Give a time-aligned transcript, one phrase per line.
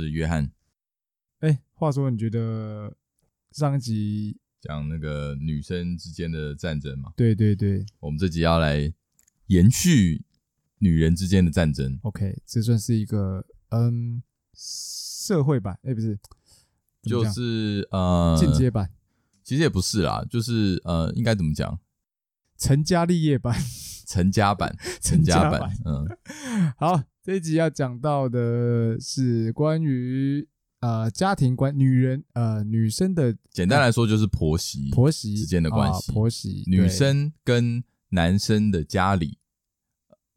[0.00, 0.50] 是约翰。
[1.40, 2.94] 哎，话说你觉得
[3.52, 7.12] 上一集讲那个女生之间的战争嘛？
[7.16, 8.92] 对对对，我们这集要来
[9.46, 10.24] 延续
[10.78, 11.98] 女人之间的战争。
[12.02, 14.22] OK，这算是一个嗯
[14.54, 16.18] 社会版，哎，不是，
[17.02, 18.90] 就是呃进阶版。
[19.42, 21.80] 其实也不是啦，就是呃，应该怎么讲？
[22.56, 23.58] 成家立业版，
[24.06, 25.74] 成家版， 成家版。
[25.86, 26.06] 嗯，
[26.76, 30.48] 好，这一集要讲到的是关于
[30.80, 39.38] 呃家庭关女人呃女生的，简单来说就是婆媳婆媳之间的关系，婆媳女生跟男生的家里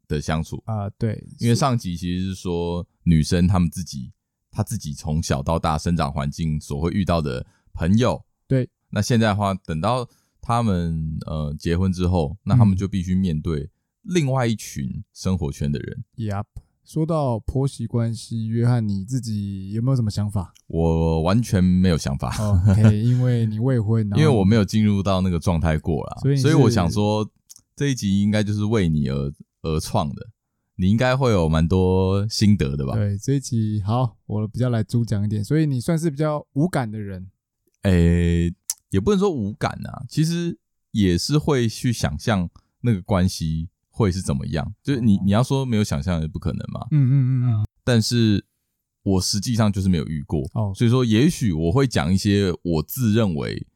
[0.06, 4.12] 的相处啊，对，因为上集其实是说女生她们自己
[4.52, 8.70] 她自己从小到大生长环境所会遇到的朋友，对。
[8.90, 10.08] 那现在的话，等到
[10.40, 13.68] 他们呃结婚之后，那他们就必须面对
[14.02, 16.04] 另外一群生活圈的人。
[16.18, 16.44] Yep，
[16.84, 20.52] 说到婆媳关系，约翰你自己有没有什么想法？
[20.66, 22.34] 我完全没有想法。
[22.68, 27.28] OK， 因为你未婚，因为我没有进入到那个状态过啦，所以所以我想说
[27.74, 29.32] 这一集应该就是为你而
[29.62, 30.28] 而创的，
[30.76, 32.94] 你应该会有蛮多心得的吧？
[32.94, 37.28] 对，这一集好，我比较来主讲一点，所以你算是比较无感的人。
[37.82, 38.54] 诶、欸。
[38.90, 40.56] 也不能说无感啊，其实
[40.92, 42.48] 也是会去想象
[42.82, 44.74] 那个关系会是怎么样。
[44.82, 46.86] 就是你你要说没有想象也不可能嘛。
[46.90, 47.66] 嗯嗯嗯嗯。
[47.84, 48.44] 但是
[49.04, 50.42] 我实际上就是没有遇过。
[50.54, 50.72] 哦。
[50.74, 53.66] 所以说，也许我会讲一些我自认为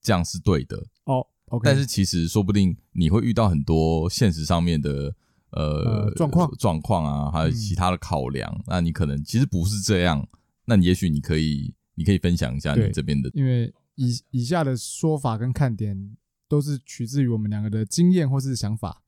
[0.00, 0.76] 这样是对的。
[1.04, 1.26] 哦。
[1.46, 1.68] OK。
[1.68, 5.14] 但是其实说不定你会遇到很多现实上面的
[5.50, 8.62] 呃状况状况啊，还有其他的考量。
[8.66, 10.26] 那你可能其实不是这样。
[10.64, 13.74] 那你也许你可以你可以分享一下你这边的，因为。
[13.96, 16.16] 以以下的说法跟看点
[16.48, 19.03] 都是取自于我们两个的经验或是想法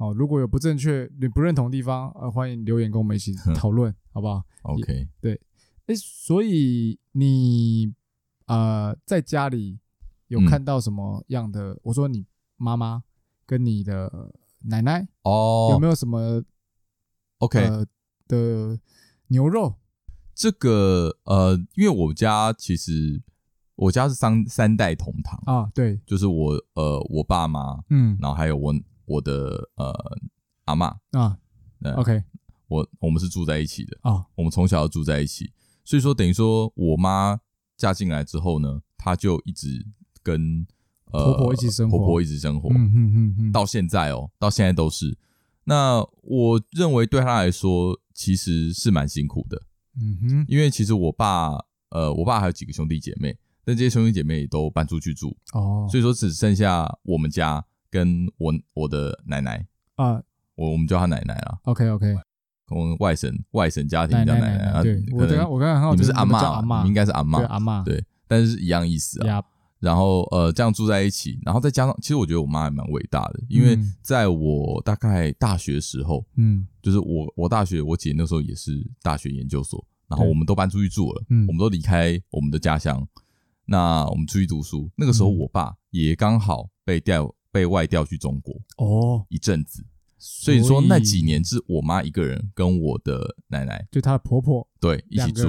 [0.00, 0.12] 哦。
[0.14, 5.40] 如果有不正确、你不认同的地方，呃，欢迎留言跟我们一起讨论，好不好？OK，对。
[5.86, 7.94] 诶，所以你
[8.46, 9.78] 呃在家里
[10.28, 11.72] 有看到什么样的？
[11.72, 13.02] 嗯、我说你妈妈
[13.46, 16.42] 跟你的奶奶哦，有没有什么
[17.38, 17.86] OK、呃、
[18.26, 18.80] 的
[19.28, 19.74] 牛肉？
[20.34, 23.22] 这个呃，因为我家其实。
[23.80, 28.74] 我家是三三代同堂啊，对，就是我呃我爸妈，嗯，然后还有我
[29.10, 29.92] 我的呃
[30.66, 30.96] 阿嬷。
[31.10, 31.36] 啊
[31.96, 32.22] ，OK，
[32.68, 33.98] 我我们是住在一起的。
[34.02, 35.52] 啊，我们从小就住在一起，
[35.84, 37.40] 所以说等于说我妈
[37.76, 39.84] 嫁进来之后呢，她就一直
[40.22, 40.66] 跟
[41.06, 45.18] 呃婆婆一起生活，婆婆一直生活，嗯嗯嗯嗯，到现在哦，到现在都是。
[45.64, 49.60] 那我认为对她来说其实是蛮辛苦的，
[49.96, 51.58] 嗯哼，因为其实我爸
[51.90, 53.36] 呃我爸还有几个兄弟姐妹。
[53.62, 55.36] 但这些兄弟姐妹也都搬出去住。
[55.52, 59.66] 哦，所以说只剩下我们家跟我我的奶奶。
[59.96, 60.22] 啊，
[60.54, 61.58] 我我们叫她奶奶啦。
[61.64, 62.16] OK OK，
[62.68, 64.82] 我们外省外省家庭叫奶奶。
[64.82, 69.42] 对，我刚刚我刚刚你们是阿妈，应该是阿妈，对阿妈，对，但是一样意思啊。
[69.80, 83.08] 然后呃，这样住在一起，然后再加上，其实我觉得我妈还蛮伟大的，因为在我大概大学时候，嗯，就是我我大学我姐那时候也是大学研究所，然后我们都搬出去住了，嗯，我们都离开我们的家乡。
[83.64, 89.84] 那我们出去读书，那个时候我爸也刚好被调被外调去中国哦，一阵子，
[90.18, 95.48] 所以说那几年是我妈一个人跟我的奶奶，就她的婆婆对一起住，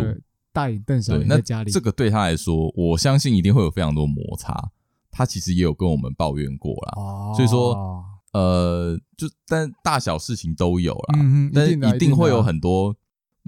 [0.52, 1.70] 大眼瞪小眼在家里。
[1.70, 4.72] 那这个对她来说，我相信一定会有非常多摩擦。
[5.10, 8.04] 她其实也有跟我们抱怨过啦，哦，所以说
[8.34, 11.20] 呃，就但大小事情都有啦，
[11.54, 12.96] 但是一定会有很多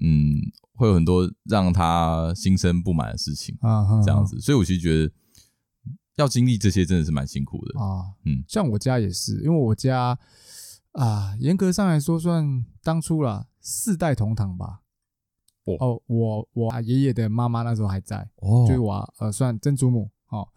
[0.02, 0.42] 嗯。
[0.76, 5.14] 会有很多让她心生不满的事情啊，这样子，所以我其实觉得
[6.16, 8.14] 要经历这些真的是蛮辛苦的啊。
[8.26, 10.18] 嗯，像我家也是，因为我家
[10.92, 14.82] 啊，严格上来说算当初啦，四代同堂吧。
[15.66, 20.48] 哦，我我爷爷的妈妈那时候还在，哦，就是我呃算曾祖母哦。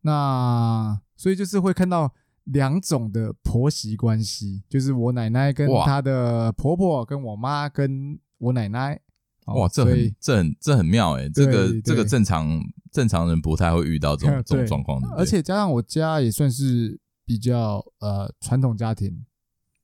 [0.00, 2.12] 那所以就是会看到
[2.44, 9.00] 两种的婆媳关系，就是我奶奶跟她的婆婆，跟我妈跟我奶奶。
[9.46, 12.58] 哇，这很这很这很妙诶，这个这个正常
[12.90, 19.24] 正常人不太会遇到这种 这种状况的，而且加上我家也算是比较呃传统家庭，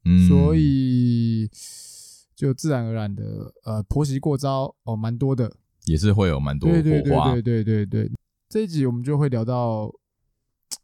[0.07, 1.51] 嗯，所以
[2.35, 5.53] 就自然而然的呃婆媳过招哦蛮多的，
[5.85, 8.12] 也是会有蛮多火花，对对对对对对。
[8.49, 9.93] 这一集我们就会聊到，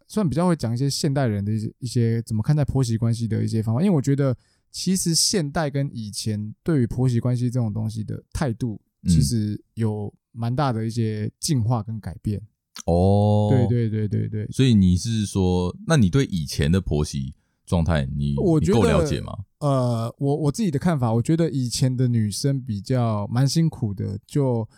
[0.06, 4.36] 算比较会讲一些现代人的一些一些怎么看待婆媳关系的一些方法，因为我觉得。
[4.70, 12.40] 其实现代跟以前对于婆媳关系这种东西的态度，其实有蛮大的一些进化跟改变。
[12.84, 14.46] 哦，对对对对对。
[14.48, 17.34] 所以你是说，那你对以前的婆媳
[17.64, 19.32] 状态，你我觉得你够了解吗？
[19.60, 24.68] 呃，我我自己的看法，我觉得以前的女生比较蛮辛苦的，就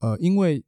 [0.00, 0.64] 呃，因为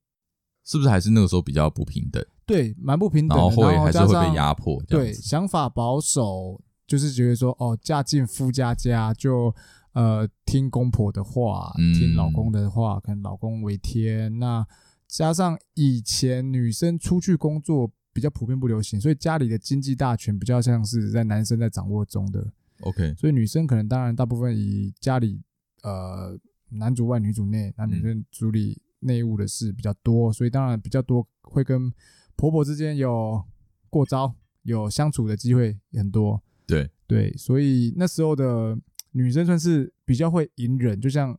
[0.65, 2.23] 是不是还是那个时候比较不平等？
[2.45, 4.77] 对，蛮不平等的，然后会还是会被压迫。
[4.77, 4.85] 迫。
[4.85, 9.55] 对，想法保守，就是觉得说，哦，嫁进夫家家就
[9.93, 14.39] 呃听公婆的话，嗯、听老公的话，可能老公为天。
[14.39, 14.67] 那
[15.07, 22.53] 加上以前女生出去工作比较普遍不流行，所以家里的经济大权比较像是在男生在掌握中的。
[22.81, 25.41] OK，所以女生可能当然大部分以家里
[25.83, 26.39] 呃
[26.71, 31.93] 男主外女主内，那女生处理内务的事比较多，所以当然比较多会跟。
[32.39, 33.43] 婆婆之间有
[33.89, 36.43] 过招，有相处的机会也很多。
[36.67, 38.77] 对对，所以那时候的
[39.13, 41.39] 女生算是比较会隐忍，就像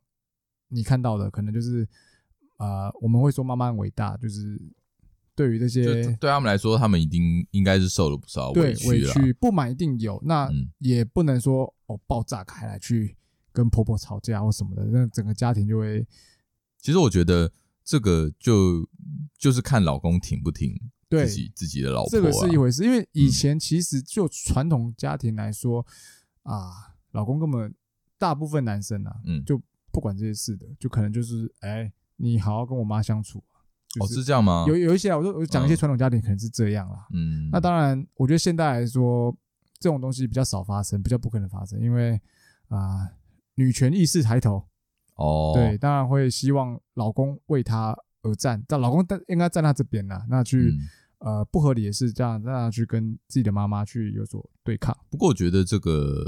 [0.68, 1.86] 你看到的，可能就是
[2.58, 4.60] 呃，我们会说妈妈很伟大，就是
[5.34, 5.84] 对于这些
[6.16, 13.16] 对他们来说，他们一定应该是受了不少委屈，委屈不满一定有，那也不能说哦爆炸开来去
[13.52, 16.06] 跟婆婆吵架或什么的，那整个家庭就会。
[16.78, 17.52] 其实我觉得。
[17.90, 18.86] 这个就
[19.38, 20.78] 就是看老公挺不挺
[21.08, 22.84] 自己对自己的老婆，这个是一回事。
[22.84, 25.84] 因为以前其实就传统家庭来说，
[26.44, 27.74] 嗯、啊，老公根本
[28.18, 29.60] 大部分男生啊，嗯，就
[29.90, 33.42] 不管这些事的，就可能就是，哎，你好好跟我妈相处，
[33.88, 34.64] 就是、哦，是这样吗？
[34.68, 39.34] 有有一些，我说我讲一些传统家庭可能是这样啦，嗯，那当然，我觉得现在来说，
[39.78, 42.20] 这种东西比较少发生，比较不可能发生，因为
[42.68, 43.08] 啊，
[43.54, 44.66] 女权意识抬头。
[45.14, 47.96] 哦，对，当然会希望老公为她
[48.28, 50.74] 而站，但老公但应该站他这边呐，那去、
[51.20, 54.96] 嗯、呃不合理的事，这样让他去跟自己的妈妈去有所对抗。
[55.10, 56.24] 不过我觉得这个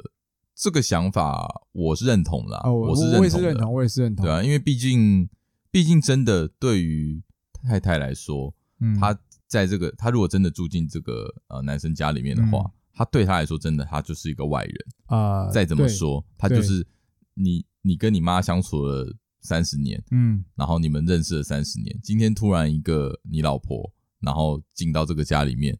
[0.54, 5.28] 这个想法我是认同的、啊哦，我是我也是认同，我也是认同，对啊，因为毕竟
[5.70, 14.74] 毕竟真的对于太太来说，嗯，她在这个她如果真的住进这个呃男生家里面的话，嗯、她对她来说真的她就是一个外人
[15.06, 16.86] 啊、呃，再怎么说，她就是
[17.34, 17.64] 你。
[17.82, 19.10] 你跟你妈相处了
[19.40, 23.90] 三十年，嗯，然后你们认识了三十年，今天突然一个你老婆，
[24.20, 25.78] 然后进到这个家里面，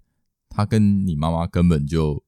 [0.48, 2.22] 她跟你妈妈根本就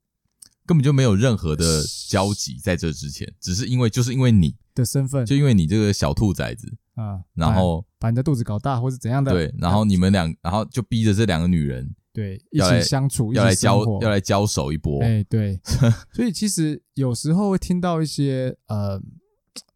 [0.67, 15.59] 根本就没有任何的交集，在这之前，只是因为就是因为你的身份，就因为你这个小兔崽子啊，然后把你的肚子搞大，或是怎样的，对，然后你们两，然后就逼着这两个女人，对，一起相处，要来交，要来交手一波，哎，对，
[16.13, 19.01] 所以其实有时候会听到一些呃。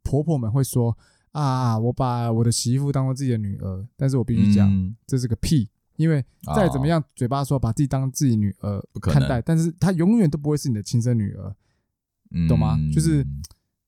[0.06, 0.96] 婆婆们会说
[1.36, 6.24] 啊，我把我的媳妇当做自己的女儿，但是我必须讲，嗯，这是个屁，因为
[6.54, 11.54] 再怎么样，嘴巴说把自己当自己女儿看待，但是她永远都不会是你的亲生女儿，
[12.30, 12.78] 嗯，懂吗？
[12.90, 13.26] 就是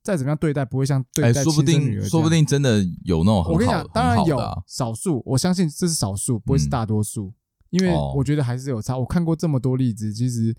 [0.03, 7.35] 再怎么样对待，不会像对待亲生女儿，欸，说不定，说不定真的有那种很好，我跟你讲，当然有少数，我相信这是少数，不会是大多数，嗯，
[7.71, 8.99] 因为我觉得还是有差。
[8.99, 10.55] 我看过这么多例子，其实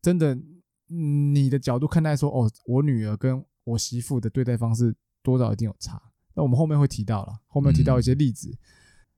[0.00, 0.38] 真的，
[0.86, 3.44] 你的角度看待说，哦，我女儿跟。
[3.68, 6.00] 我媳妇的对待方式多少一定有差，
[6.38, 8.56] 那我们后面会提到了，后面提到一些例子。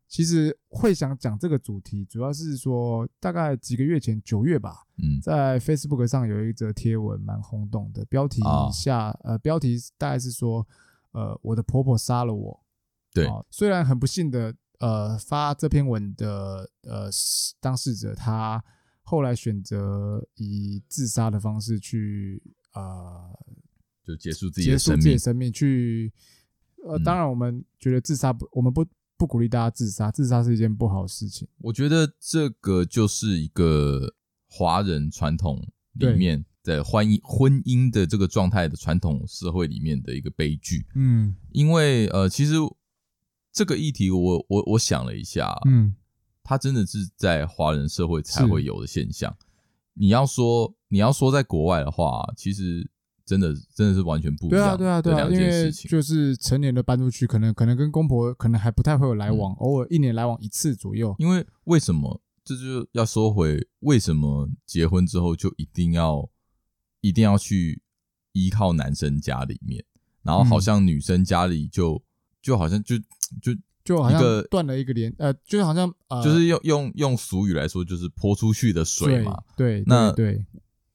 [0.09, 8.41] 其实会想讲这个主题，主要是说大概几个月前，九月吧，嗯在 Facebook 上有一则贴文蛮轰动的，标题
[8.73, 10.67] 下呃标题大概是说
[11.13, 12.59] 呃我的婆婆杀了我。
[13.13, 17.11] 对，虽然很不幸的呃发这篇文的呃
[17.61, 18.65] 当事者他
[19.03, 23.39] 后来选择以自杀的方式去呃。
[24.03, 26.13] 就结束自己的生命，结束自己的生命去，
[26.87, 28.85] 呃，当然我们觉得自杀不，我们不
[29.17, 31.47] 不鼓励大家自杀，自杀是一件不好的事情。
[31.59, 34.15] 我觉得这个就是一个
[34.49, 35.61] 华人传统
[35.95, 40.87] 里面的婚姻婚姻的这个状态的传统社会里面的一个悲剧。
[40.95, 42.55] 嗯，因为呃，其实
[43.53, 45.95] 这个议题我我我想了一下，嗯，
[46.43, 49.37] 它真的是在华人社会才会有的现象。
[49.95, 52.91] 你要说你要说在国外的话，其实。
[53.31, 54.77] 真的真的是完全不一样。
[54.77, 61.15] 对啊，对啊，对啊，因为就是成年的搬出去，可能可能跟公婆可能还不太会有来往，嗯、偶尔一年来往一次左右。
[61.21, 62.21] 因为为什么？
[62.43, 66.29] 这就要说回为什么结婚之后就一定要
[67.03, 67.81] 一定要去
[68.33, 69.85] 依靠男生家里面，
[70.25, 72.03] 然后好像女生家里就、嗯、
[72.43, 72.99] 就好像就
[73.41, 74.21] 就就好像
[74.51, 79.41] 断了一个连呃，就好像呃，就是用用用俗语来说，就是泼出去的水嘛。
[79.57, 80.45] 对，对那对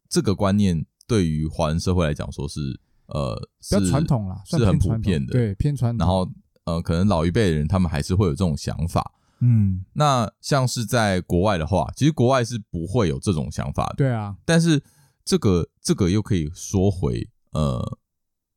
[0.10, 0.86] 这个观念。
[1.08, 2.60] 对于华人社会来讲，说是
[3.08, 6.06] 呃比较传统啦，是很普遍的，对偏传统。
[6.06, 6.30] 然后
[6.66, 9.86] 呃，可能老一辈的人他们还是会有这种想法，嗯。
[9.94, 14.36] 那像是在国外的话，其实国外是不会有这种想法的，对啊。
[14.46, 14.84] 但是
[15.24, 18.00] 这个这个又可以说回呃，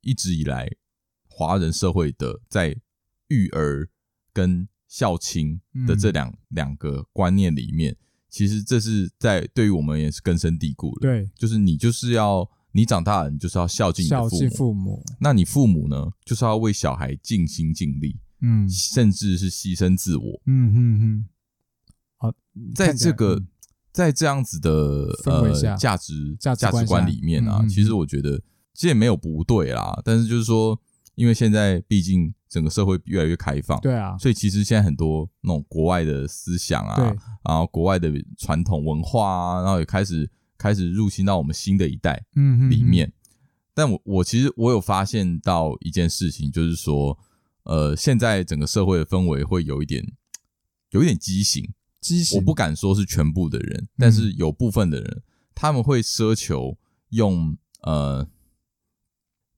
[0.00, 0.71] 一直以来
[1.28, 2.75] 华人社会的在
[3.28, 3.88] 育儿
[4.33, 7.95] 跟孝亲的这两、嗯、两个观念里面，
[8.29, 11.01] 其实这是在对于我们也是根深蒂固的。
[11.01, 14.31] 对，就是你就是要你长大了，你就是要孝敬你的父母。
[14.31, 15.05] 孝敬父母。
[15.21, 20.43] 那你父母呢，就是要为小孩尽心尽力，嗯，甚至是牺牲自我。
[20.47, 21.27] 嗯嗯嗯。
[22.17, 22.33] 好，
[22.75, 23.43] 在这个
[23.93, 28.39] 在这样子的呃价值价值观里面啊，其实我觉得
[28.75, 30.81] 其实也没有不对啦，但是就是说。
[31.19, 43.13] 因为现在毕竟整个社会越来越开放，对啊，所以其实现在很多那种国外的思想啊，然后国外的传统文化啊，然后也开始开始入侵到我们新的一代嗯里面。
[43.75, 47.19] 但我我其实我有发现到一件事情，就是说，
[47.65, 50.05] 呃，现在整个社会的氛围会有一点
[50.91, 51.69] 有一点畸形，
[52.01, 52.39] 畸形。
[52.39, 55.23] 我不敢说是全部的人，但是有部分的人
[55.53, 58.29] 他们会奢求用呃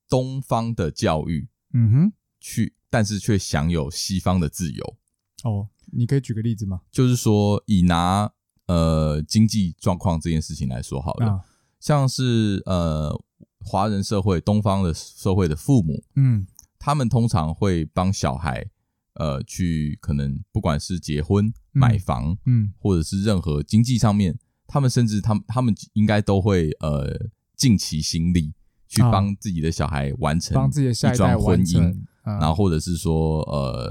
[0.09, 1.47] 东方的教育。
[1.73, 4.97] 嗯哼，去，但是却享有西方的自由。
[5.43, 6.81] 哦，你可以举个例子吗？
[6.91, 8.31] 就是说，以拿
[8.67, 11.39] 呃经济状况这件事情来说好了，啊、
[11.79, 13.11] 像是呃
[13.59, 16.45] 华人社会、东方的社会的父母，嗯，
[16.77, 18.69] 他们通常会帮小孩
[19.15, 24.37] 呃去可能不管是结婚、买房，嗯，或者是任何经济上面，
[24.67, 28.53] 他们甚至他们他们应该都会呃尽其心力。
[28.91, 33.89] 去帮自己的小孩完成帮自己的下一代婚姻，然后或者是说呃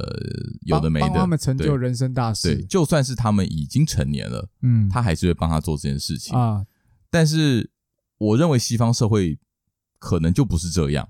[0.67, 2.55] 有的没的，帮他们成就人生大事。
[2.55, 6.67] 对，就算是他们已经成年了，嗯，他还是会帮他做这件事情啊。
[7.09, 7.71] 但是
[8.19, 9.39] 我认为西方社会
[9.99, 11.09] 可能就不是这样。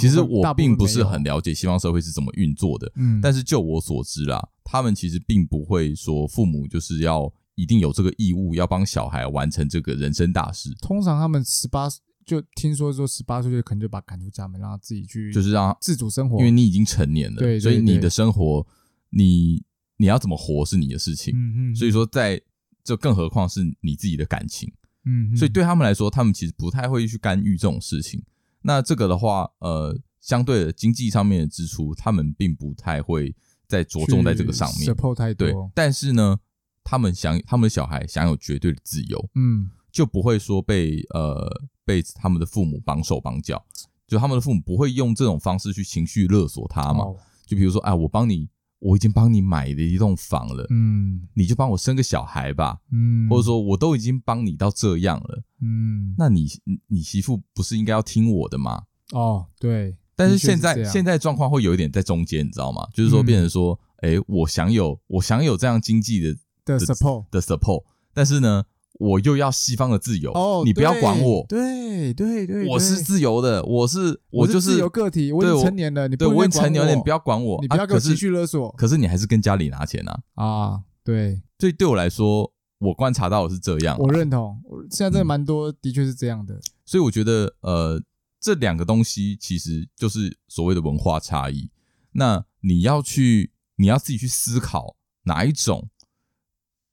[0.00, 10.74] 其实我并不是很了解西方社会是怎么运作的，嗯，但是就我所知啦，他们其实并不会说父母就是要一定有这个义务要帮小孩完成这个人生大事。
[10.80, 11.90] 通常他们十八。
[12.28, 18.66] 就听说说十八岁就可能就把赶出家门，让他自己去，就是让自主生活，因为你已经成年了，对，所以你的生活，
[19.08, 19.64] 你
[19.96, 22.38] 你要怎么活是你的事情，嗯嗯，所以说在
[22.84, 24.70] 这更何况是你自己的感情，
[25.06, 28.22] 嗯，所以对他们来说，他们其实不太会去干预这种事情。
[28.60, 33.34] 那这个的话，呃，相对的经济上面的支出，他们并不太会
[33.66, 36.38] 再着重在这个上面，support 太多，对，但是呢，
[36.84, 41.62] 他们想他们的小孩享有绝对的自由，嗯，就不会说被呃。
[41.88, 43.64] 被他们的父母绑手绑脚，
[44.06, 47.06] 就他们的父母不会用这种方式去情绪勒索他嘛？
[47.46, 48.46] 就比如说，哎，我帮你，
[48.78, 56.46] 我已经帮你买了一栋房了，嗯，你就帮我生个小孩吧，嗯，或者说我都已经帮你到这样了，嗯，那你
[56.88, 58.82] 你媳妇不是应该要听我的吗？
[59.12, 62.86] 哦，对，但是现在现在状况会有一点在中间，你知道吗？
[62.92, 68.62] 就是说，变成说，哎，我享有我享有这样经济的的 support 的 support，但是呢，
[68.94, 80.20] 我又要西方的自由哦，你不要管我，对对对，我是自由的，我是我就是自由个体，我已经成年了，你不我已经成年了，你不要管我，你不要给我情绪勒索，可是你还是跟家里拿钱啊。
[80.34, 88.02] 啊，对，所以对我来说，我观察到的是这样，我认同，现在真的蛮多的确是这样的，所以我觉得呃，
[88.40, 91.70] 这两个东西其实就是所谓的文化差异，
[92.12, 95.88] 那你要去你要自己去思考哪一种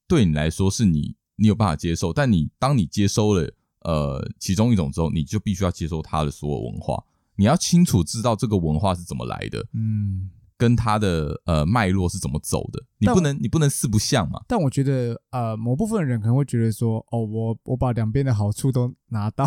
[0.07, 1.15] 对你来说是你。
[1.37, 3.51] 你有办法接受，但你当你接收了
[3.81, 7.03] 呃其中一种之后，你就必须要接受它的所有文化。
[7.35, 12.81] 你要清楚知道这个文化是怎么来的，嗯，跟它的呃脉络是怎么走的。
[12.97, 14.41] 你不能你不能四不像嘛。
[14.47, 19.45] 但我觉得呃某部分人可能会觉得说，哦，我我把两边的好处都拿到，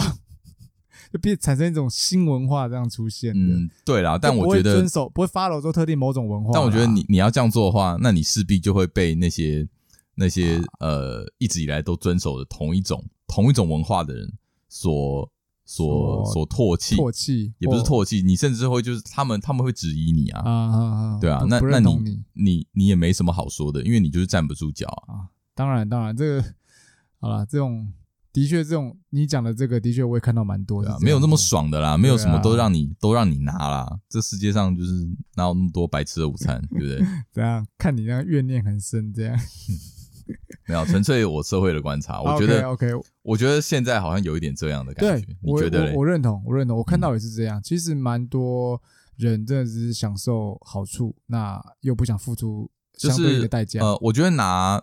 [1.11, 3.33] 就变产生一种新文化这样出现。
[3.35, 4.19] 嗯，对啦。
[4.19, 6.51] 但我觉得遵守不会 follow 做特定某种文化。
[6.53, 9.67] 但我觉得你你要这样做的话，那你势必就会被那些。
[10.19, 14.33] 那些呃一直以来都遵守的同一种同一种文化的人
[14.69, 15.31] 所
[15.65, 17.53] 所所唾弃，唾弃？
[17.59, 22.67] 也不是唾弃，你甚至会就是他们他们会质疑你啊，啊啊对啊，那那你你。
[22.73, 25.29] 你也没什么好说的，因为你就是站不住脚啊。
[25.55, 26.45] 当然当然，这个
[27.19, 27.93] 好了，这种
[28.33, 34.93] 的确这种你讲的这个的确我也看到蛮多的，没有那么爽的啦，没有什么都让你都让你拿啦，这世界上就是
[35.35, 37.07] 哪有那么多白吃的午餐， 对不对？
[37.33, 39.37] 怎样看你那怨念很深这样。
[40.69, 45.27] 没有，纯粹我社会的观察，我觉得 OK，, okay 我觉得现在好像有一点这样的感觉。
[45.27, 46.07] 对你觉得我我？
[46.07, 47.59] 认同，我认同，我看到也是这样。
[47.59, 48.79] 嗯、其实蛮多
[49.17, 53.81] 人真的只是享受好处，那又不想付出相对应的代价。
[53.81, 54.83] 就是、呃，我觉得拿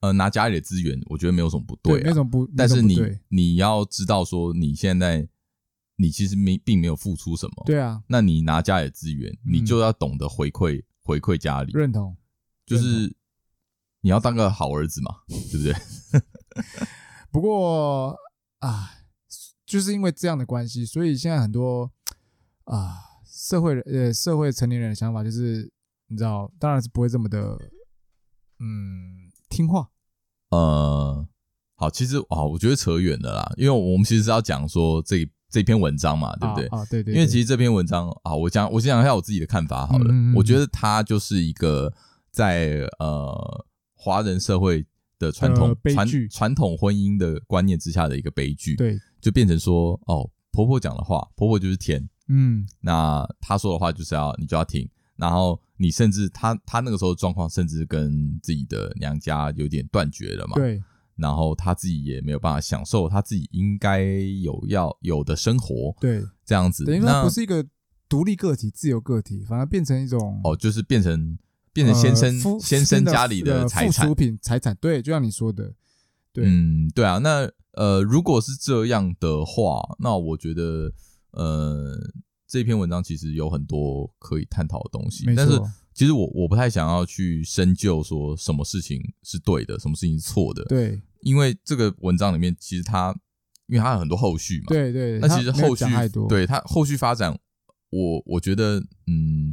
[0.00, 2.48] 呃拿家里的资源，我觉得没有什么不对、没什么不。
[2.56, 5.28] 但是你你要知道说，你现在
[5.96, 7.64] 你其实没并没有付出什么。
[7.66, 11.72] 对啊，那你拿家里的资源，你就要懂得回馈、嗯、回馈家里。
[11.74, 12.16] 认同，
[12.64, 13.14] 就是。
[14.00, 15.74] 你要当个好儿子嘛， 对不对？
[17.30, 18.16] 不过
[18.60, 18.90] 啊，
[19.66, 21.90] 就是因为这样的关系，所以现在很多
[22.64, 22.94] 啊
[23.26, 25.70] 社会人呃社会成年人的想法就是，
[26.08, 27.56] 你知道，当然是不会这么的
[28.60, 29.88] 嗯听话，
[30.50, 31.26] 呃，
[31.76, 36.66] 好，其实啊，我觉得扯远了啦，因为我们其实是要讲说这这篇文章嘛，对不对？
[36.68, 37.14] 啊，对对。
[37.14, 40.06] 因为其实这篇文章啊，我讲我先讲一下我自己的看法好了。
[40.10, 41.92] 嗯嗯嗯我觉得它就是一个
[42.30, 43.66] 在呃
[44.08, 44.86] 华人社会
[45.18, 48.74] 的传统传传统婚姻的观念之下的一个悲剧。
[48.74, 52.08] 对，就变成说哦，婆婆讲的话，婆婆就是天。
[52.28, 60.54] 嗯，那她说的话就是要你就要听，然后你甚至她她那个时候状况，甚至跟自己的娘家有点断绝了嘛。
[60.54, 60.82] 对。
[61.16, 65.94] 然后她自己也没有办法享受她自己应该有要有的生活。
[66.00, 67.66] 对，这样子，等于说不是一个
[68.08, 71.36] 独立个体、自由个体，反而变成一种哦，就是变成
[71.82, 74.76] 变成先生、呃、先生家里的财产、附属品、财产。
[74.80, 75.72] 对，就像你说的，
[76.32, 77.18] 对，嗯，对啊。
[77.18, 80.92] 那呃，如果是这样的话，那我觉得
[81.30, 81.96] 呃，
[82.46, 85.60] 这篇文章其实有很多可以探讨的东西，但是
[85.94, 90.64] 其实我我不太想要去深究说什么事情是对的，什么事情是错的。
[90.64, 91.00] 对。
[91.22, 93.12] 因为这个文章里面，其实它，
[93.66, 95.84] 因为它有很多后续嘛，对对，那其实后续
[96.28, 97.36] 对它后续发展，
[97.90, 99.52] 我我觉得，嗯，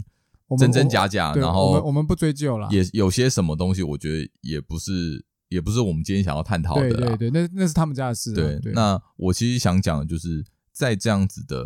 [0.58, 8.34] 真真假假，然后我们我们不追究了，也有些什么东西，我觉得也不是，也不是我们今天想要探讨的，对对对，那那是他们家的事。
[8.34, 11.66] 对，那我其实想讲的就是在这样子的。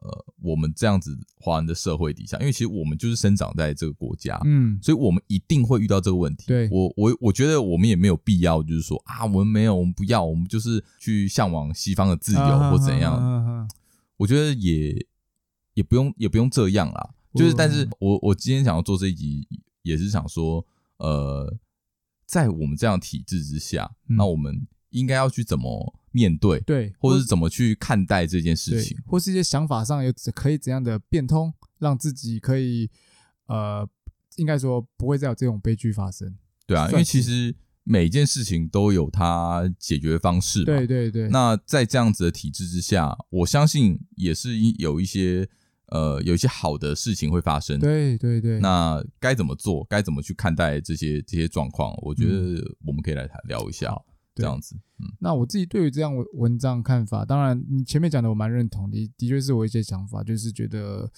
[0.00, 6.44] 呃，我们这样子华人的社会底下，因为其实我们就是生长在这个国家，嗯，所以我们一定会遇到这个问题。
[6.46, 13.12] 对，我我我觉得我们也没有必要，就是说啊，我们没有，我们不要，我们就是去向往西方的自由或怎样。
[13.12, 13.66] 啊、
[14.18, 15.04] 我觉得也
[15.74, 17.10] 也不用也不用这样啦。
[17.34, 19.46] 就是，但是我我今天想要做这一集，
[19.82, 20.66] 也是想说，
[20.98, 21.56] 呃，
[22.26, 25.94] 在我们这样体制之下，嗯、那我们应该要去怎么？
[26.10, 32.90] 面对对，或者是怎么去看待这件事情，或是一些想法上有可以怎样的变通，让自己可以
[33.46, 33.86] 呃，
[34.36, 36.34] 应该说不会再有这种悲剧发生。
[36.66, 40.64] 对啊，因为其实每一件事情都有它解决方式嘛。
[40.64, 41.28] 对对对。
[41.28, 45.48] 那在这样子的体制之下，我相信也是有一些
[45.88, 47.78] 呃有一些好的事情会发生。
[47.78, 48.60] 对对对。
[48.60, 49.84] 那该怎么做？
[49.84, 51.94] 该怎么去看待这些这些状况？
[52.02, 53.92] 我觉得我们可以来谈聊一下。
[53.92, 61.10] 嗯这样子，嗯，那我自己对于这样文文章看法，当然你前面讲的我蛮认同的，的确是我一些想法，就是觉得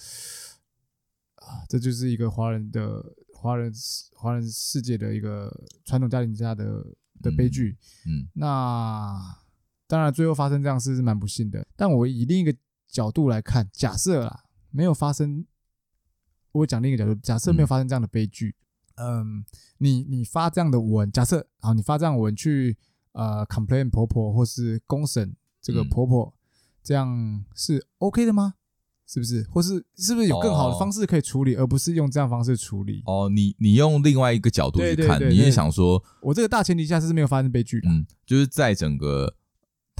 [1.35, 2.99] 啊，这就是一个华人的
[3.31, 3.71] 华人
[4.15, 5.55] 华人世界的一个
[5.85, 6.83] 传统家庭下的
[7.21, 9.37] 的悲剧，嗯，嗯，那
[9.85, 12.51] 当然最后发生这样事是蛮不幸的，但我以另一个
[12.87, 15.45] 角度来看，假设啦没有发生，
[16.51, 18.55] 我讲另一个角度，假设没有发生这样的悲剧，
[18.95, 19.45] 嗯，嗯，
[19.77, 22.77] 你你发这样的文，假设啊，你发这样的文去。
[23.13, 26.33] 呃，complain 婆婆或是公审这个婆婆，
[26.81, 28.53] 这样是 OK 的吗？
[29.05, 29.45] 是不是？
[29.49, 33.03] 或是是不是有更好的方式可以处理，而不是用这样方式处理？
[33.05, 37.89] 哦，你你用另外一个角度去看，你也想说，我这个大前提下是没有发生悲剧的。
[37.89, 39.35] 嗯，就是在整个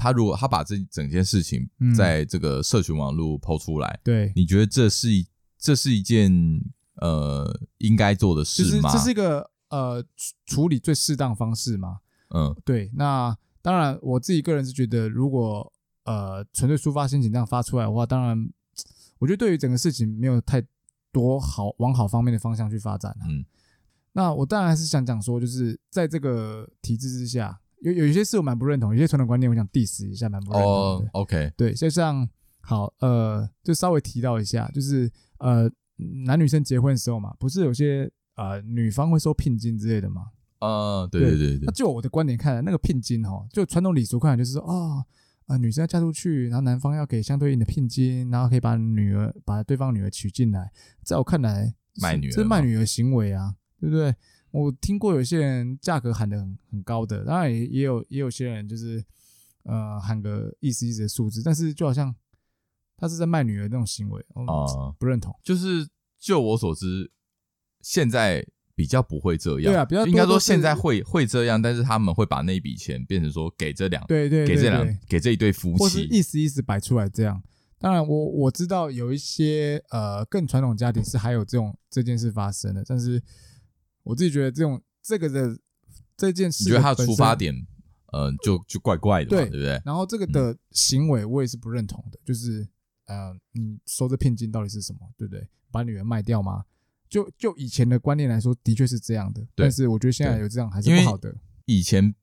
[0.02, 5.26] 他如果他把这整件事情在这个社群网络抛出来，对，你觉得这是一
[5.58, 6.32] 这是一件
[6.96, 8.90] 呃应该做的事吗？
[8.92, 10.04] 这是一个呃
[10.44, 11.98] 处理最适当方式吗？
[12.30, 15.72] 嗯，对，那当然，我自己个人是觉得，如果
[16.04, 18.50] 呃纯粹抒发心情这样发出来的话，当然，
[19.18, 20.60] 我觉得对于整个事情没有太
[21.12, 23.14] 多好往好方面的方向去发展。
[23.28, 23.44] 嗯，
[24.14, 30.76] 那我当然还是想讲说，就是在这个体制之下，有有一些事我蛮不认同，有些传统观念我想 diss 一下，蛮不认同的。
[30.76, 32.28] 哦，OK，对，就像
[32.60, 35.70] 好呃，就稍微提到一下，就是呃
[36.24, 40.26] 男女生结婚的时候嘛，不是有些呃女方会收聘金之类的吗？
[40.60, 45.04] 啊，对对对对，那就我的观点看来，那个聘金哦，就传统礼俗看来就是说，哦，
[45.46, 50.70] 呃，女生要嫁出去，然后男方要给相对应的聘金，然后可以把女儿把对方女儿娶进来，
[51.02, 54.14] 在我看来，卖女儿，这是卖女儿行为啊，对不对？
[54.52, 59.04] 我听过有些人价格喊的很很高的，当然也也有也有些人就是
[59.64, 62.14] 呃喊个意思意思的数字，但是就好像
[62.96, 65.34] 他是在卖女儿那种行为，啊、呃，不认同。
[65.42, 65.88] 就是
[66.20, 67.10] 就我所知，
[67.80, 68.46] 现在。
[68.74, 77.40] 比较不会这样，对啊，比较应该说现在会会这样，但是他们会把那笔钱变成说给这两对对，对，对，给这两给这一对夫妻，或是意思意思摆出来这样。
[77.78, 83.22] 当然我，我我知道有一些呃更传统家庭是还有这种这件事发生的，但是
[84.02, 85.58] 我自己觉得这种这个的
[86.16, 87.54] 这件事，你觉得他的出发点
[88.12, 89.82] 呃就就怪怪的，对对不对？
[89.84, 92.66] 然后这个的行为我也是不认同的，就是
[93.06, 95.46] 呃你收这聘金到底是什么，对不对？
[95.70, 96.64] 把女儿卖掉吗？
[97.08, 99.46] 就就以前的观念来说，的确是这样的。
[99.54, 101.34] 但是我觉得现在有这样还是不好的。
[101.66, 102.14] 以前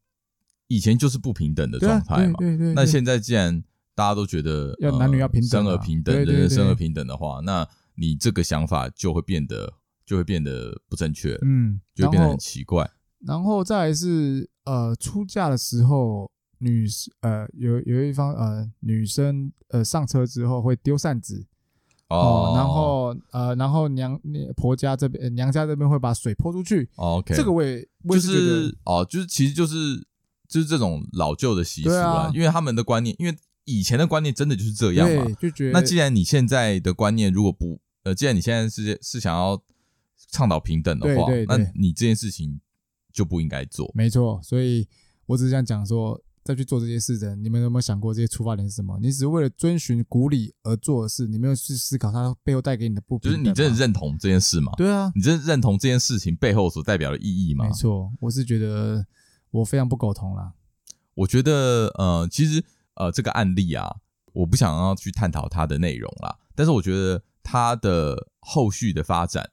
[0.68, 2.38] 以前就是不平等的状态嘛。
[2.40, 2.74] 对对对。
[2.74, 3.64] 那现在既然
[3.94, 9.74] 大家都觉得要男女要平等，生而平等，人人生而平等的话，那你这个想法就会变得
[10.10, 11.38] 就会变得不正确。
[11.44, 12.90] 嗯，就会变得很奇怪。
[13.20, 16.88] 然后再来是呃出嫁的时候，女
[17.22, 21.46] 呃有有一方呃女生呃上车之后会丢扇子。
[22.08, 24.20] 哦，然后呃，然后娘
[24.58, 26.90] 婆家这边娘家这边会把水泼出去。
[26.96, 29.76] OK，这个我也就是哦，就是其实就是
[30.48, 39.62] 就是这种老旧的习俗啊，因为他们的观念，因为以前的观念真的就是这样嘛，就觉得那既然你现在的观念如果不呃，既然你现在是是想要
[40.32, 42.60] 倡导平等的话，那你这件事情
[43.12, 43.92] 就不应该做。
[43.94, 44.88] 没错，所以
[45.26, 46.22] 我只是想讲说。
[46.42, 48.98] 再去做这些事的，你们有没有想过这些出发点是什么？
[49.00, 53.30] 你只是为了遵循古礼而做的事，你没有去思考它背后带给你的不平。
[53.30, 54.72] 就是你真的认同这件事吗？
[54.76, 57.66] 对啊，你真的认同这件事情背后所代表的意义吗？
[57.66, 59.06] 没错，我是觉得
[59.52, 60.54] 我非常不苟同啦。
[61.14, 62.64] 我觉得呃，其实
[62.96, 63.98] 呃，这个案例啊，
[64.34, 69.48] 我不想要去探讨它的内容啦，但是我觉得它的后续的发展，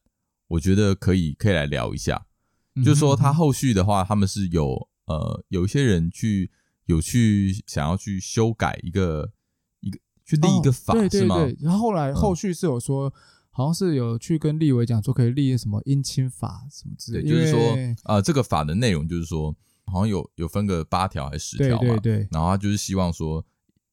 [0.48, 2.26] 我觉得可以可以来聊一下。
[2.74, 6.50] 嗯、就是说，他后续的话，他们是有呃有一些人去。
[6.86, 9.32] 有去想要去修改一个
[9.80, 11.56] 一个去立一个法、哦、对对？
[11.58, 13.12] 然后后来后续是有说，嗯、
[13.50, 17.28] 好像是有去跟立委讲说可以立什么姻亲法什么之类的。
[17.28, 17.60] 就是说
[18.04, 19.52] 啊、呃，这个法的内容就是说，
[19.86, 21.80] 好像有有分个八条还是十条嘛？
[21.80, 22.28] 对对对。
[22.30, 23.44] 然后他就是希望说，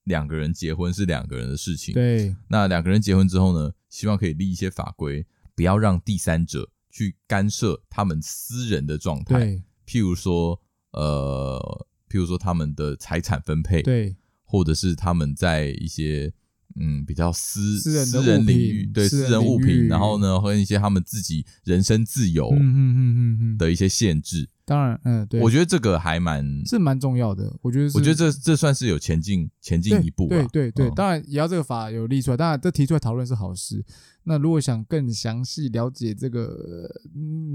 [0.04, 1.96] 两个人结婚是两个人的事情。
[1.96, 2.36] 对。
[2.48, 9.62] 那两个人结婚之后呢，希望可以立一些法规，不要让第三者去干涉他们私人的状态。
[9.86, 10.62] 譬如说，
[10.92, 11.88] 呃。
[12.10, 16.32] 譬如说他们的财产分配，对，或者是他们在一些
[16.76, 24.50] 嗯比较私私人私人领域，对私人物品，然后呢和一些他们自己人身自由，嗯嗯嗯嗯的一些限制。
[24.66, 27.54] 当然，嗯，对，我觉得这个还蛮是蛮重要的。
[27.62, 30.30] 我觉得，我觉得这这算是有前进前进一步。
[30.30, 33.84] 对对对，当然也要这个法有立出来，当然这提出来讨论是好事。
[34.24, 36.90] 那如果想更详细了解这个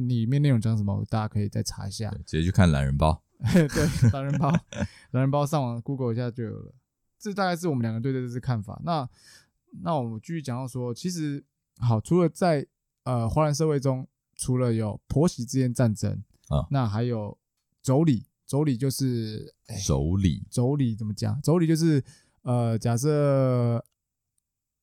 [0.06, 3.22] 里面内容讲什么，大家可以再查一下，直接去看懒人包。
[3.40, 4.50] 对，懒人包，
[5.12, 6.74] 懒人包上网 Google 一下就有了。
[7.18, 8.80] 这大概是我们两个对这次看法。
[8.84, 9.08] 那
[9.82, 11.44] 那我们继续讲到说，其实
[11.78, 12.66] 好，除了在
[13.04, 17.36] 呃华人社会中，除了有婆媳之间战争啊，那还有
[17.84, 21.40] 妯娌，妯娌就是妯娌，妯娌怎么讲？
[21.42, 22.02] 妯娌就是
[22.42, 23.84] 呃，假设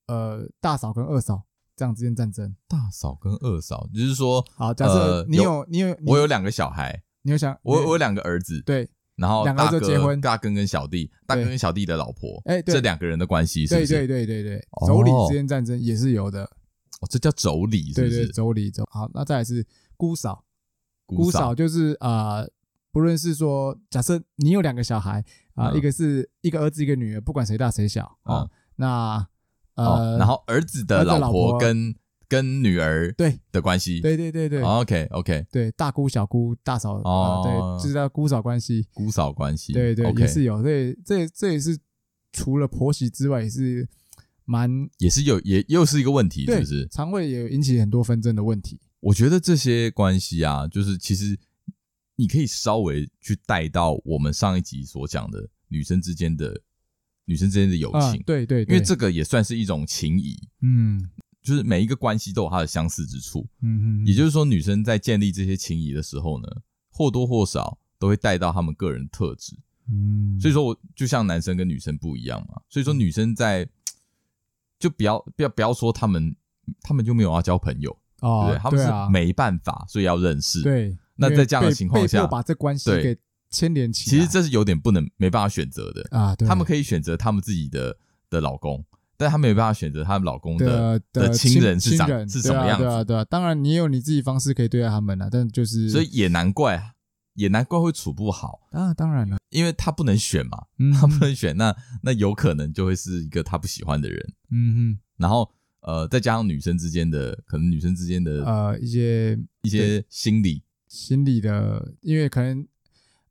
[0.07, 1.43] 呃大嫂跟二嫂
[1.75, 2.55] 这样之间战争。
[2.67, 7.03] 大嫂跟二嫂，就是说，好，假设你有你有我有两个小孩。
[7.27, 13.87] 你有想我我有两个儿子，对，然后大哥结婚，大哥跟小弟，大哥跟小弟的老婆，哎，这两个人的关系是不是？
[13.87, 18.31] 对对对对对，妯娌之间战争也是有的，哦，这叫妯娌，是不是？
[18.31, 18.83] 妯娌妯。
[18.89, 20.43] 好，那再来是姑嫂，
[21.05, 22.45] 姑嫂就是啊，
[22.91, 25.23] 不论是说，假设你有两个小孩
[25.53, 29.27] 啊，一个是一个儿子一个女儿，不管谁大谁小啊，那
[29.75, 31.95] 呃，然后儿子的老婆跟。
[32.27, 33.39] 跟女儿对。
[33.51, 41.77] 的关系，对对对对，OK OK，对大姑小姑大嫂哦，对，就是叫姑嫂关系，姑嫂关系，对对也是有，这这这也是
[42.33, 43.87] 除了婆媳之外，也是
[44.43, 46.85] 蛮也是有也又是一个问题，是不是？
[46.89, 48.77] 常会也引起很多纷争的问题。
[48.99, 51.39] 我觉得这些关系啊，就是其实
[52.17, 56.59] 你可以稍微去带到我们上一集所讲的女生之间的
[57.23, 61.09] 女生之间的友情，对对，因为这个也算是一种情谊，嗯。
[61.45, 66.47] 就是每一个关系都有它的相似之处，嗯嗯，也就是说，女生在建立这些情谊的时候呢，
[66.89, 69.55] 或多或少都会带到他们个人特质，
[69.87, 73.69] 嗯，所以说我就像男生跟女生不一样嘛，所以说女生在
[74.79, 76.35] 就不要不要不要说他们
[76.81, 83.15] 他们就没有要交朋友，哦，对，他们是没办法，所以要认识，对，那在这样的情况下，把这关系给
[83.51, 87.95] 牵连起来，其实这是有点不能没办法选择的啊，对，他们可以选择他们自己的
[88.31, 88.83] 的老公。
[89.17, 93.25] 但她没有办法选择她老公的的亲人是长是什么样子，对啊，对啊。
[93.25, 96.93] 当然，你有你自己方式可以对待他们啊，但就是所以也难怪，
[97.33, 98.93] 也难怪会处不好啊。
[98.93, 100.63] 当然了，因为他不能选嘛，
[100.99, 104.33] 他不能选，那那有可能就会是一个他不喜欢的人。
[104.51, 104.99] 嗯哼。
[105.17, 105.49] 然后
[105.81, 112.67] 呃，再加上女生之间的可能，女生之间的呃一些一些心理心理的，因为可能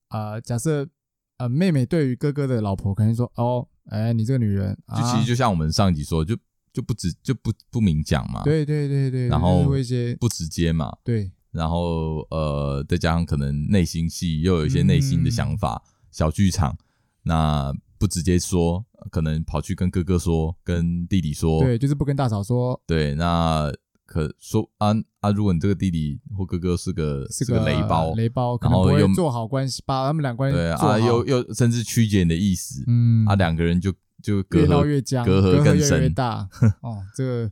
[0.09, 0.89] 呃，假设
[1.37, 3.69] 呃妹妹对于哥哥的老婆可能说哦。
[3.91, 6.37] 哎，你这个女人，就其实就像我们上一集说，就
[6.73, 8.43] 就不直就不不明讲嘛。
[8.43, 9.29] 对对对对。
[9.29, 10.97] 然后一些不直接嘛。
[11.05, 11.31] 对。
[11.51, 16.77] 然后呃，再加上可能内心戏又有一些内心的想法，小剧场，
[17.23, 21.61] 那不直接说，可能跑去跟哥哥说，跟弟弟说。
[21.63, 22.81] 对，就是不跟大嫂说。
[22.87, 23.73] 对，那。
[24.15, 25.33] 可说啊啊！
[25.33, 36.49] 如果你这个弟弟或哥哥是个是个雷包，雷包，然后又做好关系，把他们俩关系对啊，又又甚至曲解你的意思，嗯啊，两个人就就隔越越僵，隔阂更深，越大
[36.81, 37.03] 哦。
[37.17, 37.51] 这个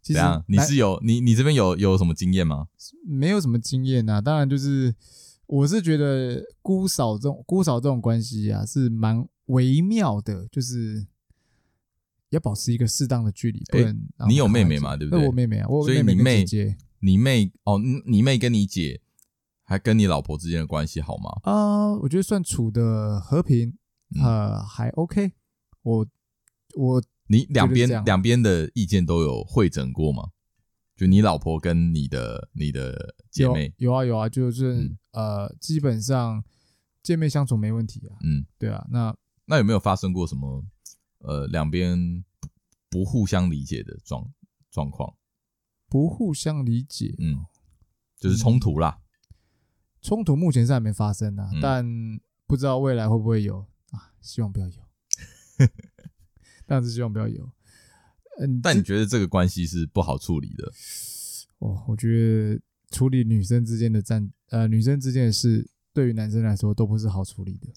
[0.00, 2.66] 其实你是有你你这边有有什么经验吗？
[3.04, 4.94] 没有什么经验啊，当然就是
[5.46, 11.04] 我是觉得姑嫂这种姑嫂这种关系啊，是蛮微妙的，就是
[12.34, 14.26] 要保持一个适当的距离，不能、欸。
[14.28, 14.96] 你有妹妹嘛？
[14.96, 15.26] 对不对？
[15.26, 16.64] 我妹妹啊，我有妹妹跟姐姐。
[16.64, 19.00] 所以你妹，你妹哦，你妹跟你姐
[19.62, 21.30] 还跟你老婆之间的关系好吗？
[21.44, 21.52] 啊、
[21.86, 23.76] 呃，我觉得算处的和平，
[24.22, 25.32] 呃，嗯、还 OK。
[25.82, 26.06] 我
[26.76, 30.30] 我你两边两边的意见都有会诊过吗？
[30.96, 36.42] 就你老婆跟你的你的姐妹有，有啊有啊，就是、嗯、呃，基本上
[37.02, 38.16] 姐妹相处没问题啊。
[38.22, 39.14] 嗯，对啊，那
[39.46, 40.64] 那有没有发生过什么
[41.24, 42.48] 呃两边不
[42.88, 44.32] 不互相理解的状
[44.70, 45.16] 状况？
[45.88, 47.44] 不互相理解，嗯，
[48.18, 49.00] 就是冲突啦。
[50.00, 53.60] 冲、嗯、突目前是还没发生啊，嗯、但不知道未来会不会有
[53.90, 54.12] 啊？
[54.20, 54.82] 希望不要有，
[56.66, 57.50] 但是希望不要有。
[58.38, 60.72] 嗯，但你觉得这个关系是不好处理的？
[61.60, 62.60] 哦，我觉得
[62.90, 67.68] 处理女生之间的战，呃，女生之间的事，对于男生来说都不是好处理的。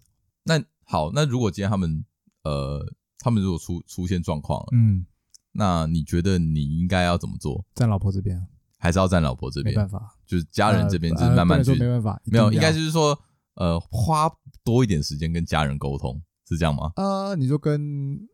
[0.44, 2.04] 那好，那如果今天他们，
[2.44, 2.94] 呃，
[3.28, 5.06] 他们如果出出现状况了，嗯，
[5.52, 7.66] 那你觉得你应该要怎么做？
[7.76, 8.42] 站老婆这边，
[8.78, 9.76] 还是要站老婆这边？
[9.76, 13.20] 没办法，就是家人这边，就是慢慢去，没办法，没有，应该就是说，
[13.56, 14.32] 呃，花
[14.64, 16.22] 多一点时间跟家人沟通。
[16.50, 16.94] 是这样吗？
[16.96, 17.78] 啊，你说跟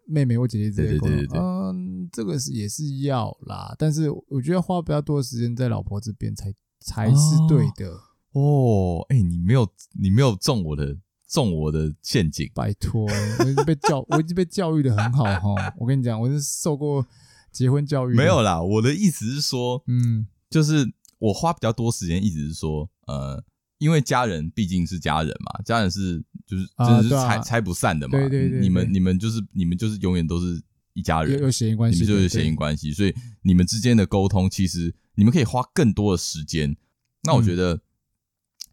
[0.05, 7.91] 妹妹或姐姐之间沟通，对对对对对，嗯，这个是也是要啦，但是我觉得花比较多的时间在老婆这边才才是对的
[8.33, 9.03] 哦。
[9.09, 9.67] 哎、你没有
[9.99, 10.95] 你没有中我的
[11.33, 13.05] 中我的陷阱，拜托，
[13.39, 15.73] 我已经被教我已经被教育的很好哈。
[15.79, 17.05] 我跟你讲，我是受过
[17.51, 18.61] 结婚教育，没有啦。
[18.61, 23.43] 我的意思是说，嗯，就是我花比较多时间，意思是说，呃。
[23.79, 28.17] 因为家人毕竟是家人嘛，家人是就是就是拆拆不散的嘛。
[28.17, 36.77] 对对对，你们你们就是你们就是永远都是一家人，有血缘关系，你们就是血缘关系，所以你们之间的沟通，其实你们可以花更多的时间。
[37.23, 37.81] 那我觉得